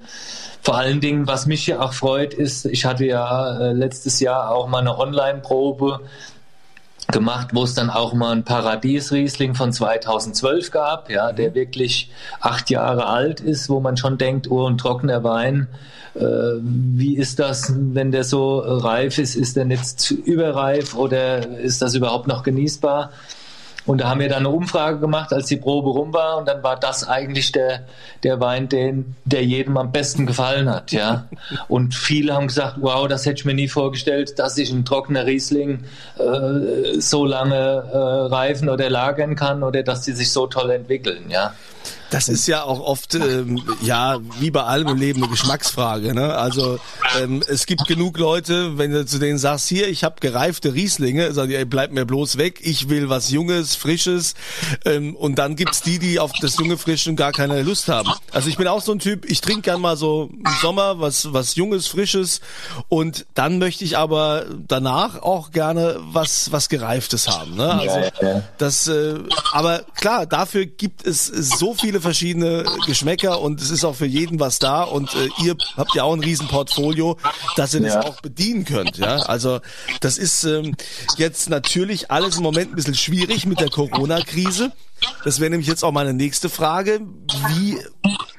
vor 0.65 0.79
allen 0.79 1.01
Dingen, 1.01 1.27
was 1.27 1.47
mich 1.47 1.67
ja 1.67 1.81
auch 1.81 1.93
freut, 1.93 2.33
ist, 2.33 2.65
ich 2.65 2.87
hatte 2.87 3.05
ja 3.05 3.59
äh, 3.59 3.73
letztes 3.73 4.19
Jahr 4.21 4.51
auch 4.51 4.67
mal 4.67 4.79
eine 4.79 4.99
Online-Probe 4.99 6.01
gemacht, 7.13 7.49
wo 7.53 7.65
es 7.65 7.75
dann 7.75 7.91
auch 7.91 8.15
mal 8.15 8.33
ein 8.33 8.45
Paradies-Riesling 8.45 9.55
von 9.55 9.75
2012 9.75 10.71
gab, 10.71 11.11
ja, 11.11 11.33
der 11.33 11.51
mhm. 11.51 11.55
wirklich 11.55 12.11
acht 12.41 12.71
Jahre 12.71 13.07
alt 13.07 13.41
ist, 13.41 13.69
wo 13.69 13.81
man 13.81 13.99
schon 13.99 14.17
denkt, 14.17 14.51
oh, 14.51 14.67
ein 14.67 14.79
trockener 14.79 15.23
Wein, 15.23 15.69
äh, 16.15 16.23
wie 16.23 17.15
ist 17.15 17.41
das, 17.41 17.75
wenn 17.77 18.11
der 18.11 18.25
so 18.25 18.59
reif 18.59 19.19
ist, 19.19 19.35
ist 19.35 19.57
der 19.57 19.67
nicht 19.67 19.85
zu 20.01 20.15
überreif 20.15 20.95
oder 20.95 21.47
ist 21.59 21.83
das 21.83 21.95
überhaupt 21.95 22.27
noch 22.27 22.43
genießbar? 22.43 23.11
Und 23.87 24.01
da 24.01 24.09
haben 24.09 24.21
wir 24.21 24.29
dann 24.29 24.39
eine 24.39 24.49
Umfrage 24.49 24.99
gemacht, 24.99 25.33
als 25.33 25.47
die 25.47 25.57
Probe 25.57 25.91
rum 25.91 26.13
war. 26.15 26.39
Und 26.39 26.49
dann 26.49 26.63
war 26.63 26.77
das 26.77 27.07
eigentlich 27.07 27.53
der, 27.53 27.81
der 28.23 28.41
Wein, 28.41 28.69
den, 28.69 29.15
der 29.25 29.45
jedem 29.45 29.77
am 29.77 29.93
besten 29.93 30.27
gefallen 30.27 30.71
hat. 30.71 30.93
Ja. 30.93 31.29
Und 31.69 31.95
viele 31.95 32.35
haben 32.35 32.47
gesagt, 32.47 32.77
wow, 32.81 33.07
das 33.07 33.27
hätte 33.27 33.41
ich 33.41 33.45
mir 33.45 33.55
nie 33.55 33.69
vorgestellt, 33.69 34.39
dass 34.39 34.57
ich 34.57 34.73
ein 34.73 34.85
trockener 34.85 35.27
Riesling 35.27 35.85
äh, 36.19 36.99
so 36.99 37.27
lange 37.27 37.55
äh, 37.55 37.97
reifen 38.35 38.71
oder 38.71 38.89
lagern 38.89 39.37
kann 39.37 39.63
oder 39.63 39.83
dass 39.83 40.03
die 40.03 40.13
sich 40.13 40.33
so 40.33 40.47
toll 40.47 40.71
entwickeln. 40.71 41.29
Ja. 41.29 41.53
Das 42.15 42.29
ist 42.29 42.47
ja 42.47 42.63
auch 42.63 42.79
oft, 42.79 43.17
ähm, 43.17 43.61
ja, 43.83 44.21
wie 44.39 44.53
bei 44.53 44.63
allem 44.63 44.87
im 44.87 44.99
Leben 44.99 45.21
eine 45.21 45.33
Geschmacksfrage. 45.33 46.15
Ne? 46.15 46.33
Also 46.33 46.79
ähm, 47.21 47.43
es 47.49 47.67
gibt 47.67 47.89
genug 47.89 48.19
Leute, 48.19 48.79
wenn 48.79 48.93
du 48.93 49.05
zu 49.05 49.19
denen 49.19 49.37
sagst, 49.37 49.69
hier, 49.69 49.89
ich 49.89 50.05
habe 50.05 50.15
gereifte 50.21 50.75
Rieslinge, 50.75 51.33
sagen 51.33 51.49
die, 51.49 51.57
ey, 51.57 51.65
bleib 51.65 51.91
mir 51.91 52.07
bloß 52.07 52.39
weg, 52.39 52.61
ich 52.63 52.89
will 52.89 53.09
was 53.09 53.33
Junges, 53.33 53.75
Frisches. 53.75 54.35
Ähm, 54.85 55.17
und 55.17 55.41
dann 55.41 55.57
gibt's 55.57 55.83
die, 55.83 55.99
die 55.99 56.21
auf 56.21 56.31
das 56.41 56.57
junge 56.57 56.79
Frische 56.79 57.13
gar 57.17 57.33
keine 57.33 57.63
Lust 57.63 57.89
haben. 57.89 58.09
Also 58.31 58.49
ich 58.49 58.59
bin 58.59 58.69
auch 58.69 58.81
so 58.81 58.93
ein 58.93 59.01
Typ, 59.01 59.29
ich 59.29 59.41
trinke 59.41 59.63
gern 59.63 59.81
mal 59.81 59.97
so 59.97 60.31
im 60.31 60.53
Sommer 60.63 61.01
was, 61.01 61.33
was 61.33 61.57
Junges, 61.57 61.89
Frisches. 61.89 62.41
Und 62.89 63.27
dann 63.35 63.59
möchte 63.59 63.83
ich 63.83 63.99
aber 63.99 64.47
danach 64.69 65.21
auch 65.21 65.51
gerne 65.51 65.97
was, 65.99 66.53
was 66.53 66.69
Gereiftes 66.69 67.27
haben. 67.27 67.57
Ne? 67.57 67.69
Also 67.73 67.99
das, 68.59 68.87
äh, 68.87 69.19
aber 69.51 69.81
klar, 69.97 70.27
dafür 70.27 70.67
gibt 70.67 71.05
es 71.05 71.27
so 71.27 71.75
viele 71.75 72.04
verschiedene 72.05 72.65
Geschmäcker 72.87 73.41
und 73.41 73.61
es 73.61 73.71
ist 73.71 73.85
auch 73.85 73.97
für 73.97 74.07
jeden 74.07 74.39
was 74.39 74.61
da 74.61 74.85
und 74.85 75.13
äh, 75.15 75.29
ihr 75.43 75.57
habt 75.77 75.95
ja 75.97 76.05
auch 76.05 76.13
ein 76.13 76.21
Riesenportfolio, 76.21 77.19
dass 77.57 77.75
ihr 77.75 77.81
das 77.81 77.97
auch 77.97 78.21
bedienen 78.21 78.65
könnt. 78.65 78.99
Ja, 78.99 79.17
also 79.17 79.61
das 80.01 80.19
ist 80.19 80.45
ähm, 80.45 80.77
jetzt 81.17 81.51
natürlich 81.51 82.13
alles 82.13 82.37
im 82.37 82.45
Moment 82.45 82.71
ein 82.73 82.77
bisschen 82.77 82.95
schwierig 82.95 83.47
mit 83.47 83.59
der 83.59 83.71
Corona-Krise. 83.71 84.71
Das 85.25 85.41
wäre 85.41 85.51
nämlich 85.51 85.69
jetzt 85.69 85.83
auch 85.83 85.93
meine 85.93 86.15
nächste 86.15 86.49
Frage. 86.49 87.01
Wie 87.49 87.79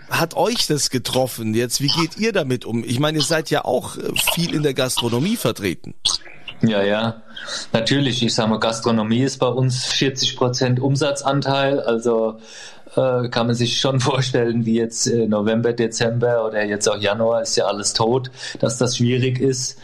hat 0.10 0.36
euch 0.36 0.68
das 0.68 0.90
getroffen 0.90 1.54
jetzt? 1.54 1.82
Wie 1.82 1.90
geht 1.90 2.18
ihr 2.18 2.32
damit 2.32 2.64
um? 2.64 2.84
Ich 2.84 3.00
meine, 3.00 3.18
ihr 3.18 3.24
seid 3.24 3.50
ja 3.50 3.66
auch 3.66 3.98
äh, 3.98 4.14
viel 4.34 4.54
in 4.54 4.64
der 4.64 4.74
Gastronomie 4.74 5.36
vertreten. 5.36 5.96
Ja, 6.62 6.82
ja. 6.84 7.22
Natürlich, 7.74 8.24
ich 8.24 8.34
sage 8.34 8.50
mal, 8.50 8.60
Gastronomie 8.60 9.22
ist 9.22 9.40
bei 9.40 9.48
uns 9.48 9.86
40 9.86 10.38
Prozent 10.38 10.80
Umsatzanteil. 10.80 11.80
Also 11.80 12.40
äh, 12.98 13.30
kann 13.30 13.48
man 13.48 13.56
sich 13.56 13.80
schon 13.80 14.00
vorstellen, 14.12 14.66
wie 14.66 14.76
jetzt 14.76 15.08
äh, 15.08 15.28
November, 15.28 15.74
Dezember 15.74 16.46
oder 16.46 16.64
jetzt 16.64 16.88
auch 16.88 16.98
Januar 16.98 17.42
ist 17.42 17.56
ja 17.56 17.66
alles 17.66 17.94
tot, 17.94 18.32
dass 18.60 18.78
das 18.78 18.98
schwierig 18.98 19.40
ist. 19.40 19.80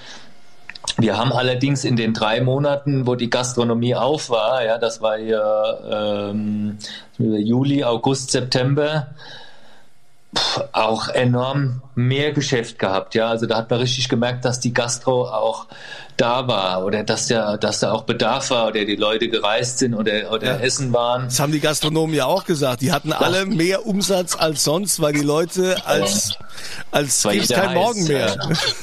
Wir 0.97 1.17
haben 1.17 1.31
allerdings 1.31 1.85
in 1.85 1.95
den 1.95 2.13
drei 2.13 2.41
Monaten, 2.41 3.05
wo 3.05 3.15
die 3.15 3.29
Gastronomie 3.29 3.95
auf 3.95 4.29
war, 4.29 4.65
ja, 4.65 4.77
das 4.77 5.01
war 5.01 5.17
ja 5.17 6.29
ähm, 6.29 6.77
Juli, 7.19 7.83
August, 7.83 8.31
September, 8.31 9.07
auch 10.71 11.09
enorm 11.09 11.81
mehr 11.95 12.31
Geschäft 12.31 12.79
gehabt. 12.79 13.15
Ja, 13.15 13.29
also 13.29 13.45
da 13.45 13.57
hat 13.57 13.69
man 13.69 13.79
richtig 13.79 14.07
gemerkt, 14.09 14.45
dass 14.45 14.59
die 14.59 14.73
Gastro 14.73 15.27
auch 15.27 15.67
da 16.17 16.47
war 16.47 16.85
oder 16.85 17.03
dass 17.03 17.27
da, 17.27 17.57
dass 17.57 17.79
da 17.79 17.91
auch 17.91 18.03
Bedarf 18.03 18.51
war 18.51 18.67
oder 18.67 18.85
die 18.85 18.95
Leute 18.95 19.27
gereist 19.27 19.79
sind 19.79 19.93
oder, 19.93 20.31
oder 20.31 20.57
ja. 20.57 20.59
essen 20.59 20.93
waren. 20.93 21.25
Das 21.25 21.39
haben 21.39 21.51
die 21.51 21.59
Gastronomen 21.59 22.15
ja 22.15 22.25
auch 22.25 22.45
gesagt. 22.45 22.81
Die 22.81 22.91
hatten 22.91 23.11
alle 23.11 23.45
mehr 23.45 23.85
Umsatz 23.85 24.35
als 24.35 24.63
sonst, 24.63 25.01
weil 25.01 25.13
die 25.13 25.21
Leute 25.21 25.75
als, 25.85 26.37
als 26.91 27.23
gibt's 27.23 27.49
kein 27.49 27.73
Morgen 27.73 28.05
mehr. 28.05 28.37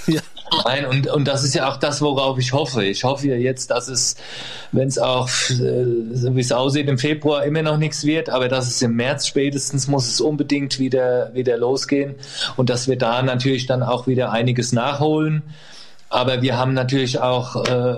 ja. 0.07 0.21
Nein, 0.65 0.87
und, 0.87 1.07
und 1.09 1.29
das 1.29 1.45
ist 1.45 1.55
ja 1.55 1.69
auch 1.69 1.77
das, 1.77 2.01
worauf 2.01 2.39
ich 2.39 2.53
hoffe. 2.53 2.85
Ich 2.85 3.05
hoffe 3.05 3.29
ja 3.29 3.37
jetzt, 3.37 3.71
dass 3.71 3.89
es, 3.89 4.17
wenn 4.73 4.89
es 4.89 4.99
auch, 4.99 5.29
äh, 5.51 5.85
so 6.13 6.37
wie 6.37 6.41
es 6.41 6.53
aussieht, 6.53 6.89
im 6.89 6.99
Februar 6.99 7.45
immer 7.45 7.63
noch 7.63 7.77
nichts 7.77 8.05
wird, 8.05 8.31
aber 8.31 8.49
dass 8.49 8.69
es 8.69 8.81
im 8.83 8.97
März 8.97 9.27
spätestens 9.27 9.89
muss 9.89 10.09
es 10.09 10.21
unbedingt 10.21 10.79
wieder, 10.79 11.31
wieder 11.35 11.57
losgehen 11.57 12.15
und 12.57 12.71
dass 12.71 12.89
wir 12.89 12.97
da 12.97 13.23
natürlich 13.23 13.67
dann 13.67 13.83
auch 13.83 14.07
wieder 14.07 14.33
einiges 14.33 14.73
nachholen. 14.73 15.43
Aber 16.11 16.41
wir 16.41 16.57
haben 16.57 16.73
natürlich 16.73 17.21
auch 17.21 17.67
äh, 17.67 17.97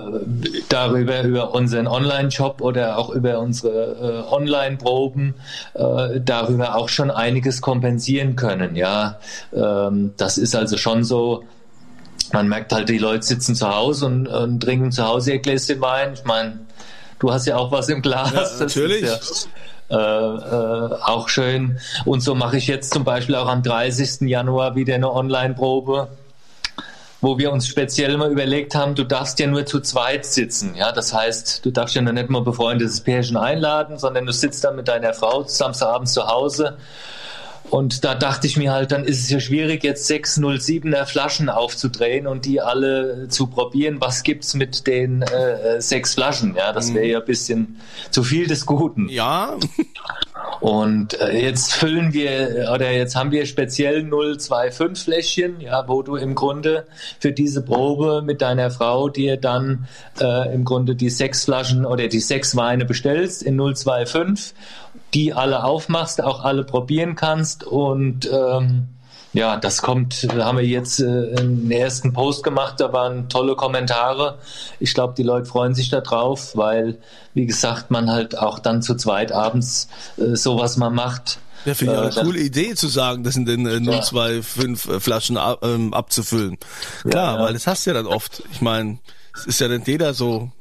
darüber, 0.67 1.21
über 1.23 1.55
unseren 1.55 1.87
Online-Shop 1.87 2.59
oder 2.59 2.97
auch 2.97 3.09
über 3.09 3.39
unsere 3.39 4.25
äh, 4.29 4.33
Online-Proben, 4.33 5.35
äh, 5.75 6.19
darüber 6.19 6.75
auch 6.75 6.89
schon 6.89 7.09
einiges 7.09 7.61
kompensieren 7.61 8.35
können. 8.35 8.75
Ja, 8.75 9.19
ähm, 9.53 10.11
das 10.17 10.37
ist 10.37 10.55
also 10.55 10.75
schon 10.75 11.05
so, 11.05 11.45
man 12.33 12.47
merkt 12.47 12.73
halt, 12.73 12.89
die 12.89 12.97
Leute 12.97 13.23
sitzen 13.23 13.55
zu 13.55 13.73
Hause 13.73 14.05
und, 14.05 14.27
und 14.27 14.61
trinken 14.61 14.91
zu 14.91 15.05
Hause 15.05 15.33
ihr 15.33 15.39
Gläschen 15.39 15.81
Wein. 15.81 16.13
Ich 16.13 16.23
meine, 16.23 16.59
du 17.19 17.31
hast 17.31 17.45
ja 17.45 17.57
auch 17.57 17.71
was 17.71 17.89
im 17.89 18.01
Glas. 18.01 18.31
Ja, 18.33 18.59
natürlich. 18.59 19.03
Ja, 19.03 19.17
äh, 19.91 19.95
äh, 19.95 20.95
auch 21.03 21.27
schön. 21.27 21.79
Und 22.05 22.21
so 22.21 22.33
mache 22.33 22.57
ich 22.57 22.67
jetzt 22.67 22.93
zum 22.93 23.03
Beispiel 23.03 23.35
auch 23.35 23.47
am 23.47 23.61
30. 23.61 24.21
Januar 24.21 24.75
wieder 24.75 24.95
eine 24.95 25.11
Online-Probe, 25.11 26.07
wo 27.19 27.37
wir 27.37 27.51
uns 27.51 27.67
speziell 27.67 28.17
mal 28.17 28.31
überlegt 28.31 28.73
haben, 28.73 28.95
du 28.95 29.03
darfst 29.03 29.39
ja 29.39 29.47
nur 29.47 29.65
zu 29.65 29.81
zweit 29.81 30.25
sitzen. 30.25 30.75
Ja, 30.75 30.91
das 30.91 31.13
heißt, 31.13 31.65
du 31.65 31.71
darfst 31.71 31.95
ja 31.95 32.01
noch 32.01 32.13
nicht 32.13 32.29
mal 32.29 32.41
befreundetes 32.41 33.01
Pärchen 33.01 33.37
einladen, 33.37 33.99
sondern 33.99 34.25
du 34.25 34.31
sitzt 34.31 34.63
dann 34.63 34.77
mit 34.77 34.87
deiner 34.87 35.13
Frau 35.13 35.43
Samstagabends 35.43 36.13
zu 36.13 36.25
Hause 36.25 36.77
und 37.69 38.03
da 38.03 38.15
dachte 38.15 38.47
ich 38.47 38.57
mir 38.57 38.71
halt, 38.71 38.91
dann 38.91 39.05
ist 39.05 39.21
es 39.21 39.29
ja 39.29 39.39
schwierig, 39.39 39.83
jetzt 39.83 40.09
607er 40.09 41.05
Flaschen 41.05 41.49
aufzudrehen 41.49 42.27
und 42.27 42.45
die 42.45 42.59
alle 42.59 43.27
zu 43.29 43.47
probieren. 43.47 44.01
Was 44.01 44.23
gibt's 44.23 44.53
mit 44.53 44.87
den 44.87 45.21
äh, 45.21 45.81
sechs 45.81 46.15
Flaschen? 46.15 46.55
Ja, 46.55 46.73
das 46.73 46.93
wäre 46.93 47.05
ja 47.05 47.19
ein 47.19 47.25
bisschen 47.25 47.79
zu 48.09 48.23
viel 48.23 48.47
des 48.47 48.65
Guten. 48.65 49.07
Ja. 49.09 49.57
Und 50.61 51.19
äh, 51.19 51.41
jetzt 51.41 51.73
füllen 51.73 52.13
wir 52.13 52.69
oder 52.71 52.91
jetzt 52.91 53.15
haben 53.15 53.31
wir 53.31 53.47
speziell 53.47 54.07
025 54.07 55.03
Fläschchen, 55.03 55.59
ja, 55.59 55.87
wo 55.87 56.03
du 56.03 56.15
im 56.15 56.35
Grunde 56.35 56.85
für 57.19 57.31
diese 57.31 57.63
Probe 57.63 58.21
mit 58.21 58.43
deiner 58.43 58.69
Frau 58.69 59.09
dir 59.09 59.37
dann 59.37 59.87
äh, 60.19 60.53
im 60.53 60.63
Grunde 60.63 60.95
die 60.95 61.09
sechs 61.09 61.45
Flaschen 61.45 61.83
oder 61.83 62.07
die 62.07 62.19
sechs 62.19 62.55
Weine 62.55 62.85
bestellst 62.85 63.41
in 63.41 63.57
025, 63.57 64.53
die 65.15 65.33
alle 65.33 65.63
aufmachst, 65.63 66.23
auch 66.23 66.43
alle 66.43 66.63
probieren 66.63 67.15
kannst 67.15 67.63
und 67.63 68.29
ähm, 68.31 68.87
ja, 69.33 69.55
das 69.57 69.81
kommt, 69.81 70.27
haben 70.37 70.57
wir 70.57 70.65
jetzt 70.65 70.99
äh, 70.99 71.05
einen 71.37 71.71
ersten 71.71 72.11
Post 72.11 72.43
gemacht, 72.43 72.79
da 72.79 72.91
waren 72.91 73.29
tolle 73.29 73.55
Kommentare. 73.55 74.39
Ich 74.79 74.93
glaube, 74.93 75.13
die 75.15 75.23
Leute 75.23 75.45
freuen 75.45 75.73
sich 75.73 75.89
da 75.89 76.01
drauf, 76.01 76.51
weil, 76.55 76.97
wie 77.33 77.45
gesagt, 77.45 77.91
man 77.91 78.09
halt 78.09 78.37
auch 78.37 78.59
dann 78.59 78.81
zu 78.81 78.95
zweit 78.95 79.31
abends 79.31 79.87
äh, 80.17 80.35
sowas 80.35 80.75
mal 80.77 80.89
macht. 80.89 81.39
Ja, 81.63 81.75
finde 81.75 81.93
ich 81.93 81.99
äh, 81.99 82.19
eine 82.19 82.27
coole 82.27 82.39
Idee 82.39 82.75
zu 82.75 82.87
sagen, 82.87 83.23
das 83.23 83.37
in 83.37 83.45
den 83.45 83.65
äh, 83.65 83.79
025 83.79 84.89
äh, 84.89 84.99
Flaschen 84.99 85.37
ab, 85.37 85.59
ähm, 85.63 85.93
abzufüllen. 85.93 86.57
Klar, 87.07 87.33
ja, 87.33 87.39
ja. 87.39 87.45
weil 87.45 87.53
das 87.53 87.67
hast 87.67 87.85
du 87.85 87.91
ja 87.91 87.93
dann 87.93 88.07
oft. 88.07 88.43
Ich 88.51 88.61
meine, 88.61 88.99
es 89.35 89.45
ist 89.45 89.61
ja 89.61 89.69
nicht 89.69 89.87
jeder 89.87 90.13
so 90.13 90.51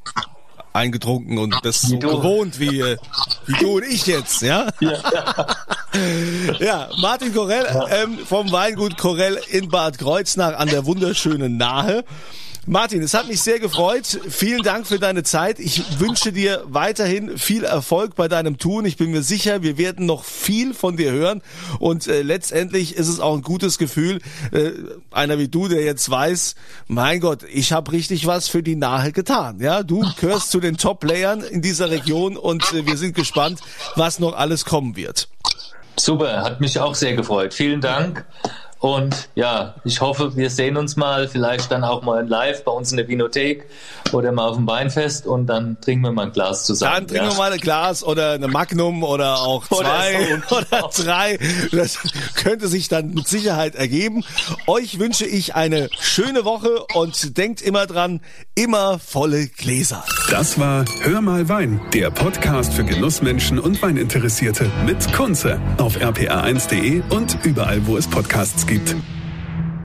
eingetrunken 0.73 1.39
und 1.39 1.55
das 1.63 1.83
so 1.83 1.99
gewohnt 1.99 2.59
wie, 2.61 2.81
äh, 2.81 2.97
wie 3.47 3.55
du 3.55 3.77
und 3.77 3.85
ich 3.85 4.07
jetzt, 4.07 4.43
ja? 4.43 4.69
Ja, 4.81 4.99
ja 6.61 6.89
Martin 7.01 7.35
Korell 7.35 7.67
ähm, 7.91 8.19
vom 8.25 8.51
Weingut 8.53 8.97
Korell 8.97 9.41
in 9.51 9.69
Bad 9.69 9.99
Kreuznach 9.99 10.59
an 10.59 10.69
der 10.69 10.87
wunderschönen 10.87 11.57
Nahe. 11.57 12.05
Martin, 12.71 13.03
es 13.03 13.15
hat 13.15 13.27
mich 13.27 13.43
sehr 13.43 13.59
gefreut. 13.59 14.21
Vielen 14.29 14.63
Dank 14.63 14.87
für 14.87 15.01
deine 15.01 15.25
Zeit. 15.25 15.59
Ich 15.59 15.99
wünsche 15.99 16.31
dir 16.31 16.63
weiterhin 16.69 17.37
viel 17.37 17.65
Erfolg 17.65 18.15
bei 18.15 18.29
deinem 18.29 18.59
Tun. 18.59 18.85
Ich 18.85 18.97
bin 18.97 19.11
mir 19.11 19.25
sicher, 19.25 19.65
wir 19.65 19.77
werden 19.77 20.07
noch 20.07 20.23
viel 20.23 20.73
von 20.73 20.97
dir 20.97 21.11
hören. 21.11 21.43
Und 21.81 22.07
äh, 22.07 22.23
letztendlich 22.23 22.95
ist 22.95 23.09
es 23.09 23.19
auch 23.19 23.35
ein 23.35 23.43
gutes 23.43 23.77
Gefühl, 23.77 24.21
äh, 24.53 24.71
einer 25.11 25.37
wie 25.41 25.49
du, 25.49 25.67
der 25.67 25.83
jetzt 25.83 26.09
weiß, 26.09 26.55
mein 26.87 27.19
Gott, 27.19 27.41
ich 27.53 27.73
habe 27.73 27.91
richtig 27.91 28.29
was 28.29 28.47
für 28.47 28.63
die 28.63 28.77
Nahe 28.77 29.11
getan. 29.11 29.59
Ja, 29.59 29.83
du 29.83 30.09
gehörst 30.21 30.53
zu 30.53 30.61
den 30.61 30.77
Top-Playern 30.77 31.43
in 31.43 31.63
dieser 31.63 31.91
Region 31.91 32.37
und 32.37 32.63
äh, 32.73 32.87
wir 32.87 32.97
sind 32.97 33.17
gespannt, 33.17 33.59
was 33.97 34.21
noch 34.21 34.37
alles 34.37 34.65
kommen 34.65 34.95
wird. 34.95 35.27
Super, 35.99 36.43
hat 36.45 36.61
mich 36.61 36.79
auch 36.79 36.95
sehr 36.95 37.17
gefreut. 37.17 37.53
Vielen 37.53 37.81
Dank. 37.81 38.25
Und 38.81 39.29
ja, 39.35 39.75
ich 39.85 40.01
hoffe, 40.01 40.37
wir 40.37 40.49
sehen 40.49 40.79
uns 40.79 40.97
mal, 40.97 41.29
vielleicht 41.29 41.71
dann 41.71 41.85
auch 41.85 42.01
mal 42.03 42.27
live 42.27 42.65
bei 42.65 42.73
uns 42.73 42.91
in 42.91 42.97
der 42.97 43.09
Vinothek 43.09 43.67
oder 44.13 44.33
mal 44.33 44.49
auf 44.49 44.57
dem 44.57 44.67
Weinfest 44.67 45.27
und 45.27 45.47
dann 45.49 45.79
trinken 45.83 46.05
wir 46.05 46.13
mal 46.13 46.27
ein 46.27 46.33
Glas 46.33 46.65
zusammen. 46.65 46.95
Dann 46.95 47.07
trinken 47.07 47.27
ja. 47.27 47.31
wir 47.33 47.37
mal 47.37 47.53
ein 47.53 47.61
Glas 47.61 48.03
oder 48.03 48.33
eine 48.33 48.49
Magnum 48.49 49.05
oder 49.05 49.41
auch 49.41 49.67
zwei 49.69 50.35
oder, 50.49 50.67
oder 50.81 50.91
drei. 50.97 51.39
Das 51.73 51.99
könnte 52.35 52.69
sich 52.69 52.89
dann 52.89 53.13
mit 53.13 53.29
Sicherheit 53.29 53.75
ergeben. 53.75 54.25
Euch 54.67 54.99
wünsche 54.99 55.27
ich 55.27 55.55
eine 55.55 55.91
schöne 56.01 56.47
Woche 56.47 56.83
und 56.95 57.37
denkt 57.37 57.61
immer 57.61 57.87
dran, 57.87 58.23
immer 58.55 58.99
volle 58.99 59.47
Gläser. 59.47 60.05
Das 60.31 60.59
war 60.59 60.87
Hör 61.03 61.21
mal 61.21 61.51
Wein, 61.51 61.83
der 61.93 62.11
Podcast 62.11 62.73
für 62.73 62.85
Genussmenschen 62.85 63.59
und 63.59 63.83
Weininteressierte 63.83 64.71
mit 64.87 65.13
Kunze 65.13 65.61
auf 65.77 65.99
rpa1.de 65.99 67.03
und 67.11 67.37
überall, 67.43 67.87
wo 67.87 67.99
es 67.99 68.09
Podcasts 68.09 68.67
gibt. 68.67 68.70
Beat. 68.71 69.20